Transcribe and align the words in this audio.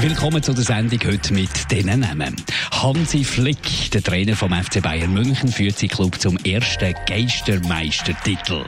Willkommen 0.00 0.42
zu 0.42 0.52
der 0.52 0.64
Sendung 0.64 0.98
heute 1.06 1.32
mit 1.32 1.70
diesen 1.70 2.00
Namen. 2.00 2.34
Hansi 2.70 3.22
Flick, 3.22 3.90
der 3.92 4.02
Trainer 4.02 4.34
vom 4.34 4.52
FC 4.52 4.82
Bayern 4.82 5.12
München, 5.12 5.48
führt 5.48 5.78
sein 5.78 5.88
Club 5.90 6.20
zum 6.20 6.36
ersten 6.38 6.94
Geistermeistertitel. 7.06 8.64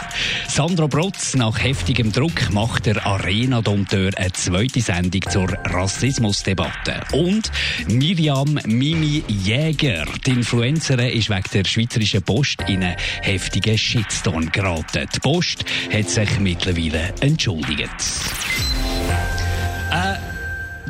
Sandro 0.49 0.87
Brotz, 0.87 1.35
nach 1.35 1.59
heftigem 1.63 2.13
Druck, 2.13 2.53
macht 2.53 2.87
der 2.87 3.05
Arena-Dompteur 3.05 4.13
eine 4.17 4.33
zweite 4.33 4.81
Sendung 4.81 5.23
zur 5.29 5.49
Rassismusdebatte. 5.65 7.01
Und 7.13 7.51
Miriam 7.89 8.59
Mimi 8.67 9.25
Jäger, 9.27 10.07
die 10.27 10.31
Influencerin, 10.31 11.11
ist 11.19 11.31
wegen 11.31 11.43
der 11.53 11.65
Schweizerischen 11.65 12.23
Post 12.23 12.63
in 12.69 12.85
einen 12.85 12.97
heftigen 13.23 13.77
Shitstorm 13.77 14.53
geraten. 14.53 15.09
Die 15.15 15.21
Post 15.21 15.65
hat 15.93 16.09
sich 16.09 16.39
mittlerweile 16.39 17.13
entschuldigt. 17.21 17.91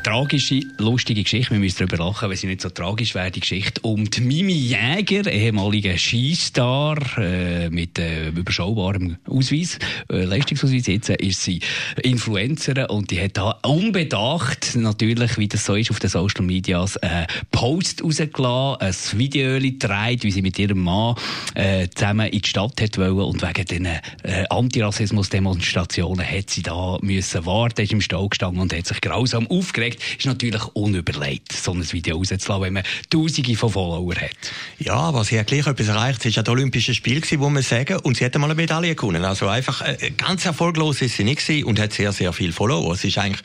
Tragische, 0.05 0.61
lustige 0.77 1.23
Geschichte. 1.23 1.53
Wir 1.53 1.59
müssen 1.59 1.79
darüber 1.79 2.05
lachen, 2.05 2.29
wenn 2.29 2.37
sie 2.37 2.47
nicht 2.47 2.61
so 2.61 2.69
tragisch 2.69 3.15
wäre, 3.15 3.31
die 3.31 3.41
Geschichte 3.41 3.81
um 3.81 4.05
die 4.11 4.21
Mimi 4.21 4.53
Jäger, 4.53 5.33
ehemalige 5.33 5.97
Skistar 5.97 6.99
äh, 7.17 7.71
mit 7.71 7.99
äh, 7.99 8.29
überschaubarem 8.29 9.17
Ausweis, 9.27 9.79
äh, 10.13 10.25
Leistungsausweis. 10.25 10.89
Jetzt 10.89 11.09
äh, 11.09 11.17
ist 11.21 11.43
sie 11.43 11.61
Influencerin 12.03 12.85
und 12.85 13.11
die 13.11 13.19
hat 13.19 13.39
da 13.39 13.53
unbedacht, 13.63 14.77
natürlich, 14.77 15.39
wie 15.39 15.49
das 15.49 15.65
so 15.65 15.75
ist 15.75 15.91
auf 15.91 16.01
den 16.01 16.11
Social 16.11 16.45
Medias, 16.45 16.97
äh, 16.97 17.27
Post 17.51 18.05
rausgelassen, 18.05 18.83
ein 18.83 19.19
Video 19.19 19.59
gedreht, 19.59 20.23
wie 20.23 20.31
sie 20.31 20.43
mit 20.43 20.59
ihrem 20.59 20.81
Mann 20.81 21.15
äh, 21.55 21.89
zusammen 21.89 22.29
in 22.29 22.43
die 22.43 22.49
Stadt 22.49 22.79
hat 22.79 22.99
wollen 22.99 23.21
und 23.21 23.41
wegen 23.41 23.65
diesen 23.65 23.87
äh, 23.87 24.45
Antirassismus-Demonstrationen 24.51 26.31
hat 26.31 26.51
sie 26.51 26.63
da 26.63 26.99
müssen 27.01 27.47
warten, 27.47 27.81
ist 27.81 27.93
im 27.93 28.03
Stau 28.03 28.29
gestanden 28.29 28.61
und 28.61 28.77
hat 28.77 28.87
sich 28.87 29.01
grausam 29.01 29.47
aufgeregt 29.47 29.94
zeigt, 29.95 30.19
ist 30.19 30.27
natürlich 30.27 30.65
unüberlegt, 30.75 31.53
so 31.53 31.73
ein 31.73 31.93
Video 31.93 32.17
rauszulassen, 32.17 32.63
wenn 32.63 32.73
man 32.75 32.83
Tausende 33.11 33.57
von 33.57 33.71
Followern 33.71 34.21
hat. 34.21 34.31
Ja, 34.79 34.95
aber 34.95 35.25
sie 35.25 35.39
hat 35.39 35.47
gleich 35.47 35.67
etwas 35.67 35.89
erreicht. 35.89 36.21
Es 36.21 36.27
war 36.27 36.33
ja 36.33 36.43
das 36.43 36.53
Olympische 36.53 36.95
Spiel, 36.95 37.23
wo 37.39 37.49
man 37.49 37.63
sagen, 37.63 37.99
und 38.01 38.17
sie 38.17 38.25
hat 38.25 38.35
mal 38.37 38.47
eine 38.47 38.55
Medaille 38.55 38.95
gewonnen. 38.95 39.25
Also 39.25 39.49
einfach 39.49 39.83
äh, 39.83 40.11
ganz 40.17 40.45
erfolglos 40.45 41.03
ist 41.03 41.17
sie 41.17 41.25
nicht 41.25 41.47
gewesen 41.47 41.65
und 41.65 41.79
hat 41.79 41.93
sehr, 41.93 42.13
sehr 42.13 42.33
viele 42.33 42.53
Follower. 42.53 42.97
Sie 42.97 43.09
ist 43.09 43.19
eigentlich 43.19 43.43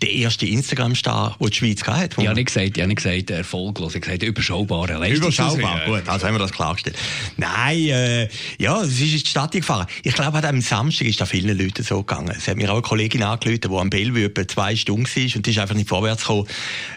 der 0.00 0.10
erste 0.10 0.46
Instagram-Star, 0.46 1.36
den 1.40 1.48
die 1.48 1.56
Schweiz 1.56 1.82
hat. 1.84 2.18
Ich 2.18 2.26
habe 2.26 2.34
nicht 2.34 2.46
gesagt, 2.46 2.76
ich 2.76 2.82
habe 2.82 2.88
nicht 2.88 3.02
gesagt 3.02 3.30
erfolglos, 3.30 3.94
ich 3.94 3.96
habe 3.96 4.18
gesagt 4.18 4.22
überschaubare 4.22 4.94
Leistung. 4.94 5.28
Überschaubar, 5.28 5.84
gut, 5.86 6.08
also 6.08 6.26
haben 6.26 6.34
wir 6.34 6.38
das 6.38 6.52
klargestellt. 6.52 6.96
Nein, 7.36 7.78
äh, 7.88 8.28
ja, 8.58 8.84
sie 8.84 9.06
ist 9.06 9.12
in 9.12 9.18
die 9.20 9.26
Stadt 9.26 9.52
gefahren. 9.52 9.86
Ich 10.02 10.14
glaube, 10.14 10.42
am 10.46 10.60
Samstag 10.60 11.06
ist 11.06 11.20
da 11.20 11.26
vielen 11.26 11.56
Leuten 11.56 11.82
so 11.82 12.02
gegangen. 12.02 12.34
Es 12.36 12.48
hat 12.48 12.56
mir 12.56 12.70
auch 12.70 12.74
eine 12.74 12.82
Kollegin 12.82 13.22
angerufen, 13.22 13.60
die 13.60 13.76
am 13.76 14.16
etwa 14.16 14.48
zwei 14.48 14.76
Stunden 14.76 15.06
war 15.06 15.36
und 15.36 15.46
die 15.46 15.50
ist 15.50 15.58
einfach 15.58 15.74
nicht 15.74 15.88
vorwärts 15.92 16.22
gekommen. 16.22 16.46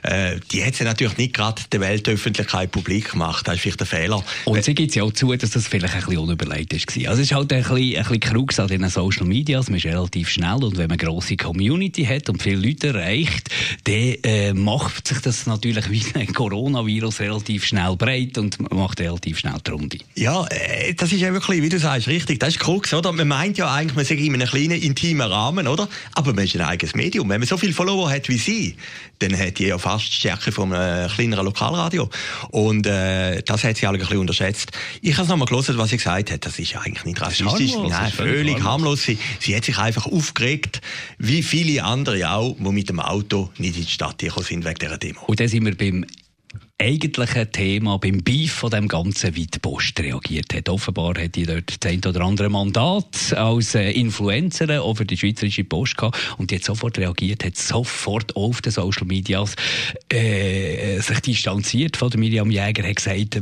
Äh, 0.03 0.39
die 0.51 0.63
hat 0.63 0.75
sie 0.75 0.85
natürlich 0.85 1.17
nicht 1.17 1.33
gerade 1.33 1.61
der 1.69 1.81
Weltöffentlichkeit 1.81 2.71
publik 2.71 3.11
gemacht. 3.11 3.45
Das 3.45 3.55
ist 3.55 3.61
vielleicht 3.61 3.81
ein 3.81 3.87
Fehler. 3.87 4.23
Und 4.45 4.63
sie 4.63 4.73
gibt 4.73 4.95
ja 4.95 5.03
auch 5.03 5.11
zu, 5.11 5.35
dass 5.35 5.49
das 5.49 5.67
vielleicht 5.67 5.95
ein 5.95 5.99
bisschen 5.99 6.19
unüberlegt 6.19 6.71
war. 6.71 7.09
Also 7.09 7.21
es 7.21 7.29
ist 7.29 7.35
halt 7.35 7.51
ein 7.51 7.61
bisschen, 7.61 7.97
ein 7.97 8.03
bisschen 8.03 8.19
Krux 8.21 8.59
an 8.59 8.67
den 8.67 8.87
Social 8.89 9.25
Media. 9.25 9.61
Man 9.67 9.75
ist 9.75 9.85
relativ 9.85 10.29
schnell 10.29 10.63
und 10.63 10.77
wenn 10.77 10.87
man 10.87 10.97
eine 10.97 11.09
grosse 11.09 11.35
Community 11.35 12.05
hat 12.05 12.29
und 12.29 12.41
viele 12.41 12.67
Leute 12.67 12.87
erreicht, 12.87 13.49
dann 13.83 14.15
äh, 14.23 14.53
macht 14.53 15.09
sich 15.09 15.19
das 15.19 15.45
natürlich 15.45 15.89
wie 15.91 16.03
ein 16.13 16.33
Coronavirus 16.33 17.19
relativ 17.19 17.65
schnell 17.65 17.97
breit 17.97 18.37
und 18.37 18.71
macht 18.71 19.01
relativ 19.01 19.39
schnell 19.39 19.57
die 19.65 19.71
Runde. 19.71 19.97
Ja, 20.15 20.45
äh, 20.47 20.93
das 20.93 21.11
ist 21.11 21.19
ja 21.19 21.33
wirklich, 21.33 21.61
wie 21.61 21.69
du 21.69 21.79
sagst, 21.79 22.07
richtig. 22.07 22.39
Das 22.39 22.49
ist 22.49 22.59
Krux, 22.59 22.93
oder? 22.93 23.11
Man 23.11 23.27
meint 23.27 23.57
ja 23.57 23.73
eigentlich, 23.73 23.95
man 23.95 24.05
sei 24.05 24.15
in 24.15 24.33
einem 24.35 24.47
kleinen, 24.47 24.81
intimen 24.81 25.27
Rahmen, 25.27 25.67
oder? 25.67 25.89
Aber 26.13 26.33
man 26.33 26.45
ist 26.45 26.55
ein 26.55 26.61
eigenes 26.61 26.95
Medium. 26.95 27.27
Wenn 27.27 27.41
man 27.41 27.47
so 27.47 27.57
viele 27.57 27.73
Follower 27.73 28.09
hat 28.09 28.29
wie 28.29 28.37
sie, 28.37 28.75
dann 29.19 29.37
hat 29.37 29.59
die 29.59 29.67
ja 29.67 29.77
fast 29.77 30.07
die 30.07 30.13
Stärke 30.13 30.51
von 30.51 30.73
einem 30.73 31.09
kleineren 31.09 31.45
Lokalradio. 31.45 32.09
Und 32.49 32.85
äh, 32.85 33.41
das 33.43 33.63
hat 33.63 33.77
sie 33.77 33.87
alle 33.87 33.97
ein 33.97 34.01
bisschen 34.01 34.17
unterschätzt. 34.17 34.71
Ich 35.01 35.13
habe 35.13 35.23
es 35.23 35.29
nochmal 35.29 35.47
gelesen, 35.47 35.77
was 35.77 35.89
sie 35.89 35.97
gesagt 35.97 36.31
hat. 36.31 36.45
Das 36.45 36.59
ist 36.59 36.71
ja 36.71 36.81
eigentlich 36.81 37.05
nicht 37.05 37.21
rassistisch. 37.21 37.73
Harmlos, 37.73 37.91
Nein, 37.91 38.11
völlig 38.11 38.63
harmlos. 38.63 39.03
Sie, 39.03 39.17
sie 39.39 39.55
hat 39.55 39.65
sich 39.65 39.77
einfach 39.77 40.05
aufgeregt, 40.05 40.81
wie 41.17 41.43
viele 41.43 41.83
andere 41.83 42.29
auch, 42.31 42.55
die 42.57 42.71
mit 42.71 42.89
dem 42.89 42.99
Auto 42.99 43.49
nicht 43.57 43.77
in 43.77 43.85
die 43.85 43.91
Stadt 43.91 44.17
gekommen 44.17 44.45
sind 44.45 44.65
wegen 44.65 44.79
dieser 44.79 44.97
Demo. 44.97 45.21
Und 45.27 45.39
dann 45.39 45.47
sind 45.47 45.65
wir 45.65 45.75
beim 45.75 46.05
eigentliche 46.77 47.49
Thema 47.49 47.97
beim 47.97 48.21
Beef 48.21 48.51
von 48.51 48.69
dem 48.69 48.87
Ganzen, 48.87 49.35
wie 49.35 49.47
die 49.47 49.59
Post 49.59 49.99
reagiert 49.99 50.53
hat. 50.53 50.67
Offenbar 50.67 51.13
hat 51.17 51.35
die 51.35 51.45
dort 51.45 51.83
das 51.83 51.91
ein 51.91 52.01
oder 52.05 52.21
andere 52.21 52.49
Mandat 52.49 53.33
als 53.33 53.75
äh, 53.75 53.91
Influencerin 53.91 54.79
auch 54.79 54.95
für 54.95 55.05
die 55.05 55.17
Schweizerische 55.17 55.63
Post 55.63 55.97
gehabt 55.97 56.35
und 56.37 56.51
die 56.51 56.55
hat 56.55 56.63
sofort 56.65 56.97
reagiert, 56.97 57.45
hat 57.45 57.55
sofort 57.55 58.35
auf 58.35 58.61
den 58.61 58.71
Social 58.71 59.07
Medias 59.07 59.55
äh, 60.09 60.99
sich 60.99 61.19
distanziert 61.21 61.95
von 61.95 62.09
der 62.09 62.19
Miriam 62.19 62.51
Jäger, 62.51 62.87
hat 62.87 62.97
gesagt, 62.97 63.41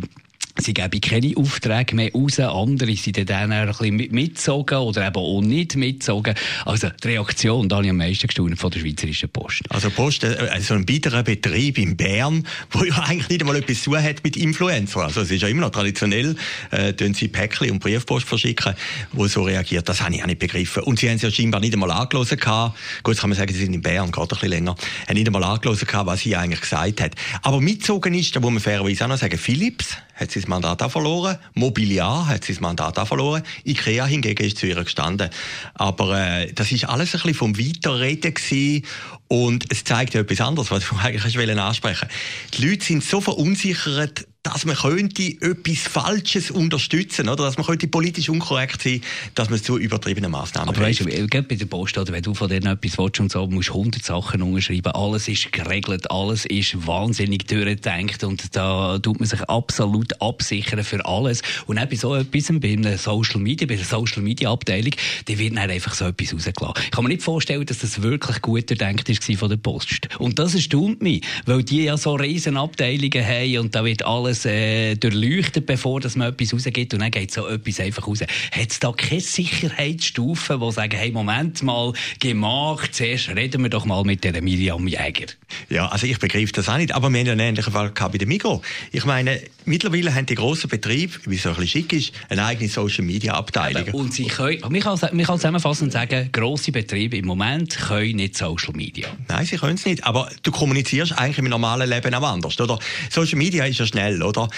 Sie 0.60 0.74
geben 0.74 1.02
keine 1.02 1.36
Aufträge 1.36 1.96
mehr 1.96 2.12
raus, 2.14 2.40
andere 2.40 2.96
sind 2.96 3.18
dann 3.28 3.52
ein 3.52 3.68
bisschen 3.68 3.96
mitgezogen 3.96 4.78
oder 4.78 5.08
eben 5.08 5.16
auch 5.16 5.42
nicht 5.42 5.76
mitgezogen. 5.76 6.36
Also 6.64 6.90
die 6.90 7.08
Reaktion, 7.08 7.68
da 7.68 7.78
habe 7.78 7.86
ich 7.86 7.90
am 7.90 7.98
meisten 7.98 8.28
gestaunt 8.28 8.60
von 8.60 8.70
der 8.70 8.80
Schweizerischen 8.80 9.30
Post. 9.30 9.64
Also 9.70 9.90
Post, 9.90 10.24
also 10.24 10.76
ein 10.76 10.88
weiterer 10.88 11.24
Betrieb 11.24 11.80
in 11.80 11.98
Bern, 11.98 12.46
wo 12.72 12.84
ja 12.84 13.00
eigentlich 13.00 13.30
nicht 13.30 13.42
einmal 13.42 13.56
etwas 13.56 13.82
zu 13.82 13.92
tun 13.92 14.04
hat 14.04 14.24
mit 14.24 14.38
Influencer. 14.38 15.02
Also 15.02 15.22
es 15.22 15.32
ist 15.32 15.42
ja 15.42 15.48
immer 15.48 15.62
noch 15.62 15.72
traditionell, 15.72 16.36
äh, 16.70 16.94
sie 17.14 17.30
Päckchen 17.30 17.72
und 17.72 17.80
Briefpost 17.80 18.28
verschicken, 18.28 18.76
wo 19.12 19.28
so 19.28 19.42
reagiert. 19.42 19.90
Das 19.90 20.02
habe 20.02 20.14
ich 20.14 20.22
auch 20.22 20.28
nicht 20.28 20.40
begriffen. 20.40 20.84
Und 20.84 21.00
sie 21.00 21.10
haben 21.10 21.16
es 21.16 21.24
ja 21.24 21.32
scheinbar 21.32 21.62
nicht 21.62 21.74
einmal 21.74 21.92
angelosen 21.92 22.38
gehabt. 22.38 22.78
Gut, 23.02 23.18
kann 23.18 23.32
man 23.32 23.40
sagen, 23.40 23.52
sie 23.52 23.66
sind 23.66 23.74
in 23.74 23.82
Bern, 23.82 24.12
geht 24.12 24.22
ein 24.22 24.28
bisschen 24.28 24.50
länger. 24.50 24.76
Haben 25.08 25.16
nicht 25.16 25.28
einmal 25.28 25.44
angelosen 25.44 25.88
gehabt, 25.88 26.06
was 26.06 26.20
sie 26.20 26.36
eigentlich 26.36 26.62
gesagt 26.62 27.02
hat. 27.02 27.16
Aber 27.42 27.60
mitgezogen 27.60 28.14
ist, 28.14 28.36
da 28.36 28.40
muss 28.40 28.52
man 28.52 28.62
fairerweise 28.62 29.04
auch 29.06 29.10
noch 29.10 29.18
sagen, 29.18 29.38
Philips 29.40 29.98
hat 30.14 30.32
sein 30.32 30.44
Mandat 30.48 30.82
auch 30.84 30.92
verloren. 30.92 31.38
Mobiliar 31.54 32.28
hat 32.28 32.46
sein 32.46 32.58
Mandat 32.60 33.00
auch 33.00 33.08
verloren. 33.08 33.44
Ikea 33.66 34.06
hingegen 34.06 34.46
ist 34.46 34.58
zu 34.58 34.68
ihr 34.68 34.84
gestanden. 34.84 35.30
Aber 35.74 36.20
äh, 36.20 36.54
das 36.54 36.72
ist 36.72 36.86
alles 36.86 37.10
ein 37.10 37.22
bisschen 37.22 37.34
vom 37.34 37.58
Weiterreden 37.58 38.34
gewesen. 38.34 38.86
Und 39.28 39.66
es 39.72 39.84
zeigt 39.84 40.14
ja 40.14 40.22
etwas 40.22 40.42
anderes, 40.42 40.72
was 40.72 40.88
du 40.88 40.96
eigentlich 40.98 41.60
ansprechen 41.60 42.08
Die 42.54 42.68
Leute 42.68 42.86
sind 42.86 43.04
so 43.04 43.22
verunsichert, 43.22 44.28
dass 44.44 44.66
man 44.66 44.76
könnte 44.76 45.24
etwas 45.24 45.80
Falsches 45.80 46.52
unterstützen, 46.52 47.30
oder? 47.30 47.46
Dass 47.46 47.56
man 47.56 47.66
könnte 47.66 47.88
politisch 47.88 48.28
unkorrekt 48.28 48.82
sein, 48.82 49.02
dass 49.36 49.50
man 49.50 49.64
zu 49.64 49.78
übertriebenen 49.78 50.32
Maßnahmen 50.32 50.68
Aber 50.68 50.82
weißt 50.82 51.00
du, 51.00 51.06
gerade 51.06 51.44
bei 51.44 51.56
der 51.56 51.66
Post, 51.66 51.98
oder 51.98 52.12
wenn 52.12 52.24
du 52.24 52.34
von 52.34 52.50
denen 52.50 52.68
etwas 52.68 52.98
willst 52.98 53.22
und 53.22 53.32
so, 53.32 53.48
musst 53.48 53.70
100 53.70 54.04
Sachen 54.04 54.42
unterschreiben. 54.42 54.92
Alles 54.92 55.30
ist 55.30 55.54
geregelt, 55.54 56.12
alles 56.12 56.46
ist 56.46 56.86
wahnsinnig 56.86 57.48
durchgedacht 57.48 58.26
und 58.26 58.54
da 58.54 59.00
tut 59.00 59.22
man 59.22 59.30
sich 59.30 59.42
absolut 59.44 60.22
absichern 60.22 60.84
für 60.84 61.06
alles. 61.06 61.42
Und 61.66 61.80
auch 61.80 61.86
bei 61.86 61.96
so 61.96 62.14
etwas, 62.14 62.50
bei 62.60 62.74
einer 62.74 62.98
Social 62.98 63.40
Media, 63.40 63.66
bei 63.66 63.78
der 63.78 63.86
Social 63.86 64.22
Media 64.22 64.52
Abteilung, 64.52 64.92
die 65.26 65.40
wird 65.40 65.56
dann 65.56 65.70
einfach 65.70 65.94
so 65.94 66.06
etwas 66.06 66.34
rausgelassen. 66.34 66.84
Ich 66.84 66.92
kann 66.92 67.04
mir 67.06 67.12
nicht 67.12 67.24
vorstellen, 67.24 67.66
dass 67.66 67.80
das 67.80 68.02
wirklich 68.02 68.42
gut 68.42 68.70
durchdenkt 68.70 69.08
ist 69.08 69.24
von 69.40 69.50
der 69.50 69.58
Post. 69.58 70.10
Und 70.20 70.38
das 70.38 70.54
erstaunt 70.54 71.02
mich, 71.02 71.24
weil 71.46 71.64
die 71.64 71.84
ja 71.84 71.96
so 71.96 72.16
riesen 72.16 72.58
Abteilungen 72.58 73.26
haben 73.26 73.58
und 73.60 73.74
da 73.74 73.86
wird 73.86 74.04
alles 74.04 74.33
alles 74.34 74.46
äh, 74.46 74.96
durchleuchtet, 74.96 75.66
bevor 75.66 76.00
dass 76.00 76.16
man 76.16 76.30
etwas 76.30 76.54
rausgibt 76.54 76.94
und 76.94 77.02
dann 77.02 77.12
geht 77.12 77.32
so 77.32 77.48
etwas 77.48 77.80
einfach 77.80 78.08
raus. 78.08 78.22
Hat 78.22 78.70
es 78.72 78.80
da 78.80 78.92
keine 78.92 79.22
Sicherheitsstufen, 79.22 80.60
die 80.60 80.72
sagen, 80.72 80.98
hey, 80.98 81.12
Moment 81.12 81.62
mal, 81.62 81.94
gemacht, 82.20 82.96
zuerst 82.96 83.30
reden 83.30 83.62
wir 83.64 83.70
doch 83.70 83.86
mal 83.86 84.04
mit 84.04 84.24
der 84.24 84.42
Miriam 84.42 84.88
Jäger? 84.88 85.28
Ja, 85.70 85.88
also 85.88 86.08
ich 86.08 86.20
begreife 86.20 86.52
das 86.54 86.70
auch 86.70 86.78
nicht, 86.78 86.94
aber 86.94 87.10
wir 87.10 87.20
haben 87.20 87.26
ja 87.26 87.32
einen 87.34 87.42
ähnlichen 87.42 87.74
Fall 87.74 87.92
bei 87.92 88.18
der 88.18 88.28
Migros. 88.28 88.62
Ich 88.92 89.06
meine, 89.06 89.40
mittlerweile 89.66 90.14
haben 90.14 90.26
die 90.26 90.36
grossen 90.36 90.70
Betriebe, 90.70 91.14
wie 91.26 91.36
es 91.36 91.46
ein 91.46 91.56
bisschen 91.56 91.68
schick 91.68 91.94
ist, 91.94 92.14
eine 92.30 92.46
eigene 92.46 92.70
Social-Media-Abteilung. 92.70 93.90
Und 93.94 94.14
sie 94.14 94.26
können, 94.26 94.60
man 94.70 94.80
kann, 94.82 95.00
man 95.00 95.26
kann 95.26 95.38
zusammenfassend 95.38 95.92
sagen, 95.92 96.30
grosse 96.32 96.72
Betriebe 96.72 97.18
im 97.18 97.26
Moment 97.26 97.78
können 97.78 98.18
nicht 98.18 98.38
Social 98.38 98.74
Media. 98.74 99.08
Nein, 99.28 99.46
sie 99.46 99.58
können 99.58 99.76
es 99.76 99.86
nicht, 99.86 100.04
aber 100.04 100.30
du 100.44 100.52
kommunizierst 100.52 101.18
eigentlich 101.18 101.38
im 101.38 101.46
normalen 101.46 101.90
Leben 101.90 102.14
auch 102.14 102.24
anders, 102.24 102.60
oder? 102.60 102.80
Social 103.10 103.38
Media 103.38 103.66
ist 103.66 103.80
ja 103.80 103.86
schnell, 103.86 104.22
oder? 104.22 104.50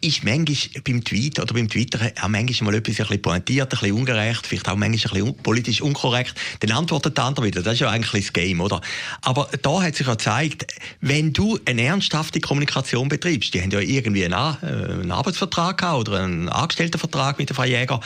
Ist 0.00 0.24
manchmal 0.24 0.82
beim 0.84 1.04
Tweet 1.04 1.38
oder 1.40 1.54
beim 1.54 1.68
Twitter 1.68 2.12
auch 2.22 2.28
manchmal 2.28 2.72
mal 2.72 2.78
etwas 2.78 3.00
ein 3.00 3.06
bisschen 3.06 3.22
pointiert, 3.22 3.72
ein 3.72 3.80
bisschen 3.80 3.96
ungerecht, 3.96 4.46
vielleicht 4.46 4.68
auch 4.68 4.76
manchmal 4.76 5.20
ein 5.20 5.24
bisschen 5.26 5.42
politisch 5.42 5.80
unkorrekt. 5.80 6.34
Dann 6.60 6.72
antwortet 6.72 7.16
der 7.16 7.24
andere 7.24 7.46
wieder. 7.46 7.62
Das 7.62 7.74
ist 7.74 7.80
ja 7.80 7.90
eigentlich 7.90 8.26
das 8.26 8.32
Game, 8.32 8.60
oder? 8.60 8.80
Aber 9.22 9.48
da 9.62 9.82
hat 9.82 9.96
sich 9.96 10.06
ja 10.06 10.14
gezeigt, 10.14 10.66
wenn 11.00 11.32
du 11.32 11.58
eine 11.64 11.82
ernsthafte 11.82 12.40
Kommunikation 12.40 13.08
betreibst, 13.08 13.54
die 13.54 13.62
haben 13.62 13.70
ja 13.70 13.80
irgendwie 13.80 14.24
einen, 14.24 14.32
äh, 14.32 15.12
Arbeitsvertrag 15.12 15.78
gehabt 15.78 16.08
oder 16.08 16.22
einen 16.22 16.48
Angestelltenvertrag 16.48 17.38
mit 17.38 17.48
der 17.48 17.56
Frau 17.56 17.64
Jäger, 17.64 18.00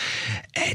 äh, 0.55 0.75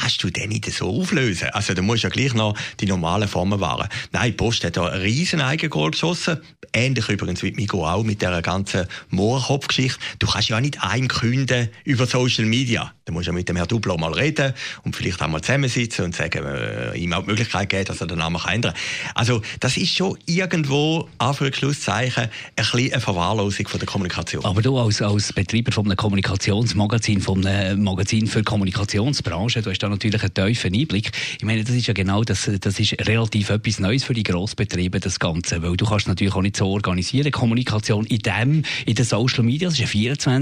kannst 0.00 0.22
du 0.22 0.30
den 0.30 0.48
nicht 0.50 0.70
so 0.72 0.88
auflösen. 0.88 1.48
Also 1.52 1.74
da 1.74 1.82
musst 1.82 2.02
ja 2.02 2.08
gleich 2.08 2.34
noch 2.34 2.56
die 2.80 2.86
normalen 2.86 3.28
Formen 3.28 3.60
wahren. 3.60 3.88
Nein, 4.12 4.32
die 4.32 4.36
Post 4.36 4.64
hat 4.64 4.76
da 4.76 4.86
einen 4.86 5.02
riesen 5.02 5.40
Eigengoal 5.40 5.90
geschossen. 5.90 6.40
Ähnlich 6.72 7.08
übrigens 7.08 7.42
wie 7.42 7.52
Migo 7.52 7.86
auch 7.88 8.02
mit 8.02 8.20
der 8.22 8.42
ganzen 8.42 8.86
Moorkopf-Geschichte. 9.10 9.98
Du 10.18 10.26
kannst 10.26 10.48
ja 10.48 10.55
nicht 10.60 10.82
einkünden 10.82 11.68
über 11.84 12.06
Social 12.06 12.44
Media. 12.44 12.92
Da 13.04 13.12
musst 13.12 13.26
du 13.26 13.30
ja 13.30 13.34
mit 13.34 13.48
dem 13.48 13.56
Herrn 13.56 13.68
Duplo 13.68 13.96
mal 13.96 14.12
reden 14.12 14.52
und 14.82 14.96
vielleicht 14.96 15.22
auch 15.22 15.28
mal 15.28 15.40
zusammensitzen 15.40 16.04
und 16.04 16.14
sagen, 16.14 16.44
äh, 16.44 16.96
ihm 16.98 17.12
auch 17.12 17.22
die 17.22 17.30
Möglichkeit 17.30 17.68
geben, 17.68 17.84
dass 17.84 18.00
er 18.00 18.08
den 18.08 18.18
Namen 18.18 18.40
ändern 18.48 18.72
kann. 18.72 19.12
Also 19.14 19.42
das 19.60 19.76
ist 19.76 19.94
schon 19.94 20.18
irgendwo, 20.26 21.08
Anführungszeichen, 21.18 22.24
ein 22.24 22.30
bisschen 22.56 22.92
eine 22.92 23.00
Verwahrlosung 23.00 23.68
von 23.68 23.78
der 23.78 23.86
Kommunikation. 23.86 24.44
Aber 24.44 24.60
du 24.60 24.76
als, 24.76 25.00
als 25.02 25.32
Betreiber 25.32 25.70
von 25.70 25.86
einem 25.86 25.96
Kommunikationsmagazin, 25.96 27.20
von 27.20 27.46
einem 27.46 27.84
Magazin 27.84 28.26
für 28.26 28.42
Kommunikationsbranche, 28.42 29.62
du 29.62 29.70
hast 29.70 29.78
da 29.78 29.88
natürlich 29.88 30.22
einen 30.22 30.34
tiefen 30.34 30.74
Einblick. 30.74 31.12
Ich 31.38 31.44
meine, 31.44 31.62
das 31.62 31.74
ist 31.74 31.86
ja 31.86 31.94
genau, 31.94 32.24
das, 32.24 32.50
das 32.60 32.80
ist 32.80 33.06
relativ 33.06 33.50
etwas 33.50 33.78
Neues 33.78 34.04
für 34.04 34.14
die 34.14 34.24
Grossbetriebe, 34.24 34.98
das 34.98 35.20
Ganze, 35.20 35.62
weil 35.62 35.76
du 35.76 35.86
kannst 35.86 36.08
natürlich 36.08 36.34
auch 36.34 36.42
nicht 36.42 36.56
so 36.56 36.68
organisieren, 36.68 37.30
Kommunikation 37.30 38.04
in 38.06 38.18
dem, 38.18 38.62
in 38.84 38.94
den 38.94 39.04
Social 39.04 39.44
Media, 39.44 39.68
das 39.68 39.78
ist 39.78 39.88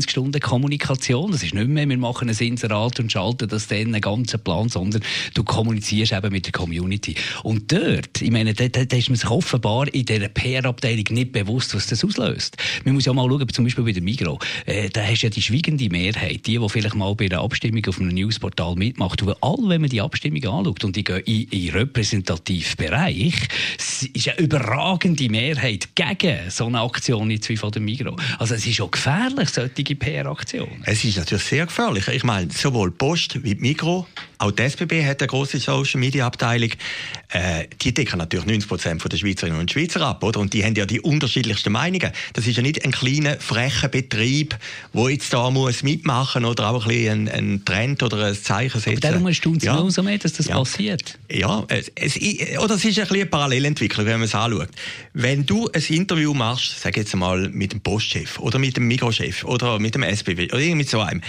eine 0.04 0.14
24-Stunden-Kommunikation, 0.34 1.32
das 1.32 1.42
ist 1.42 1.54
nicht 1.54 1.68
mehr, 1.68 1.88
wir 1.88 1.98
machen 1.98 2.28
ein 2.28 2.36
Inserat 2.36 3.00
und 3.00 3.10
schalten 3.10 3.48
das 3.48 3.66
dann 3.68 3.78
einen 3.78 4.00
ganzen 4.00 4.40
Plan, 4.40 4.68
sondern 4.68 5.02
du 5.34 5.44
kommunizierst 5.44 6.12
eben 6.12 6.32
mit 6.32 6.46
der 6.46 6.52
Community. 6.52 7.14
Und 7.42 7.72
dort, 7.72 8.20
ich 8.20 8.30
meine, 8.30 8.54
da, 8.54 8.68
da, 8.68 8.84
da 8.84 8.96
ist 8.96 9.08
man 9.08 9.16
sich 9.16 9.30
offenbar 9.30 9.92
in 9.92 10.04
dieser 10.04 10.28
PR-Abteilung 10.28 11.04
nicht 11.10 11.32
bewusst, 11.32 11.74
was 11.74 11.86
das 11.86 12.04
auslöst. 12.04 12.56
Man 12.84 12.94
muss 12.94 13.04
ja 13.04 13.12
mal 13.12 13.28
schauen, 13.28 13.48
zum 13.48 13.64
Beispiel 13.64 13.84
bei 13.84 13.92
der 13.92 14.02
Migro, 14.02 14.38
äh, 14.66 14.88
da 14.90 15.02
hast 15.02 15.22
du 15.22 15.26
ja 15.26 15.30
die 15.30 15.42
schweigende 15.42 15.88
Mehrheit, 15.88 16.46
die, 16.46 16.58
die 16.58 16.68
vielleicht 16.68 16.94
mal 16.94 17.14
bei 17.14 17.28
der 17.28 17.40
Abstimmung 17.40 17.84
auf 17.86 18.00
einem 18.00 18.08
Newsportal 18.08 18.74
mitmacht, 18.76 19.24
weil 19.24 19.36
all, 19.40 19.58
wenn 19.68 19.80
man 19.80 19.90
die 19.90 20.00
Abstimmung 20.00 20.44
anschaut 20.44 20.84
und 20.84 20.96
die 20.96 21.04
gehen 21.04 21.20
in, 21.20 21.48
in 21.48 21.70
repräsentativen 21.70 22.76
Bereich, 22.76 23.34
ist 23.76 24.28
eine 24.28 24.38
überragende 24.38 25.28
Mehrheit 25.28 25.88
gegen 25.94 26.50
so 26.50 26.66
eine 26.66 26.80
Aktion 26.80 27.30
jetzt 27.30 27.48
wie 27.48 27.54
der 27.54 27.82
Migro. 27.82 28.16
Also 28.38 28.54
es 28.54 28.66
ist 28.66 28.76
schon 28.76 28.90
gefährlich, 28.90 29.48
solche 29.48 29.93
PR-Aktionen. 29.94 30.82
Es 30.84 31.04
ist 31.04 31.16
natürlich 31.16 31.44
sehr 31.44 31.66
gefährlich. 31.66 32.08
Ich 32.08 32.24
meine, 32.24 32.50
sowohl 32.50 32.90
Post 32.90 33.42
wie 33.42 33.54
Migro, 33.54 34.06
auch 34.38 34.50
die 34.50 34.62
SBB 34.62 35.04
hat 35.04 35.20
eine 35.20 35.28
große 35.28 35.58
Social-Media-Abteilung. 35.58 36.70
Äh, 37.30 37.66
die 37.80 37.94
decken 37.94 38.18
natürlich 38.18 38.46
90 38.46 38.68
Prozent 38.68 39.12
der 39.12 39.16
Schweizerinnen 39.16 39.58
und 39.58 39.70
Schweizer 39.70 40.02
ab, 40.02 40.22
oder? 40.22 40.40
Und 40.40 40.52
die 40.52 40.64
haben 40.64 40.74
ja 40.74 40.86
die 40.86 41.00
unterschiedlichsten 41.00 41.72
Meinungen. 41.72 42.12
Das 42.32 42.46
ist 42.46 42.56
ja 42.56 42.62
nicht 42.62 42.84
ein 42.84 42.92
kleiner, 42.92 43.38
frecher 43.40 43.88
Betrieb, 43.88 44.56
der 44.92 45.08
jetzt 45.10 45.32
da 45.32 45.50
muss 45.50 45.82
mitmachen 45.82 46.44
oder 46.44 46.70
auch 46.70 46.84
ein, 46.84 46.88
bisschen 46.88 47.28
ein, 47.28 47.54
ein 47.54 47.64
Trend 47.64 48.02
oder 48.02 48.26
ein 48.26 48.34
Zeichen 48.34 48.80
setzen. 48.80 48.98
Aber 48.98 49.12
darum 49.12 49.26
erstaunt 49.26 49.58
es 49.58 49.64
ja. 49.64 49.76
umso 49.76 50.02
mehr, 50.02 50.18
dass 50.18 50.34
das 50.34 50.46
ja. 50.46 50.56
passiert. 50.56 51.18
Ja, 51.30 51.64
es, 51.68 51.90
es, 51.94 52.16
oder 52.58 52.74
es 52.74 52.84
ist 52.84 52.98
ein 52.98 53.04
bisschen 53.04 53.14
eine 53.14 53.26
Parallelentwicklung, 53.26 54.06
wenn 54.06 54.18
man 54.18 54.24
es 54.24 54.34
anschaut. 54.34 54.68
Wenn 55.12 55.46
du 55.46 55.68
ein 55.72 55.82
Interview 55.82 56.34
machst, 56.34 56.80
sag 56.80 56.96
jetzt 56.96 57.14
mal 57.16 57.48
mit 57.48 57.72
dem 57.72 57.80
Postchef 57.80 58.38
oder 58.38 58.58
mit 58.58 58.76
dem 58.76 58.86
Mikrochef 58.88 59.44
oder 59.44 59.78
mit 59.84 59.94
dem 59.94 60.02
SBB 60.02 60.52
oder 60.52 60.74
mit 60.74 60.88
so 60.88 61.00
einem, 61.00 61.20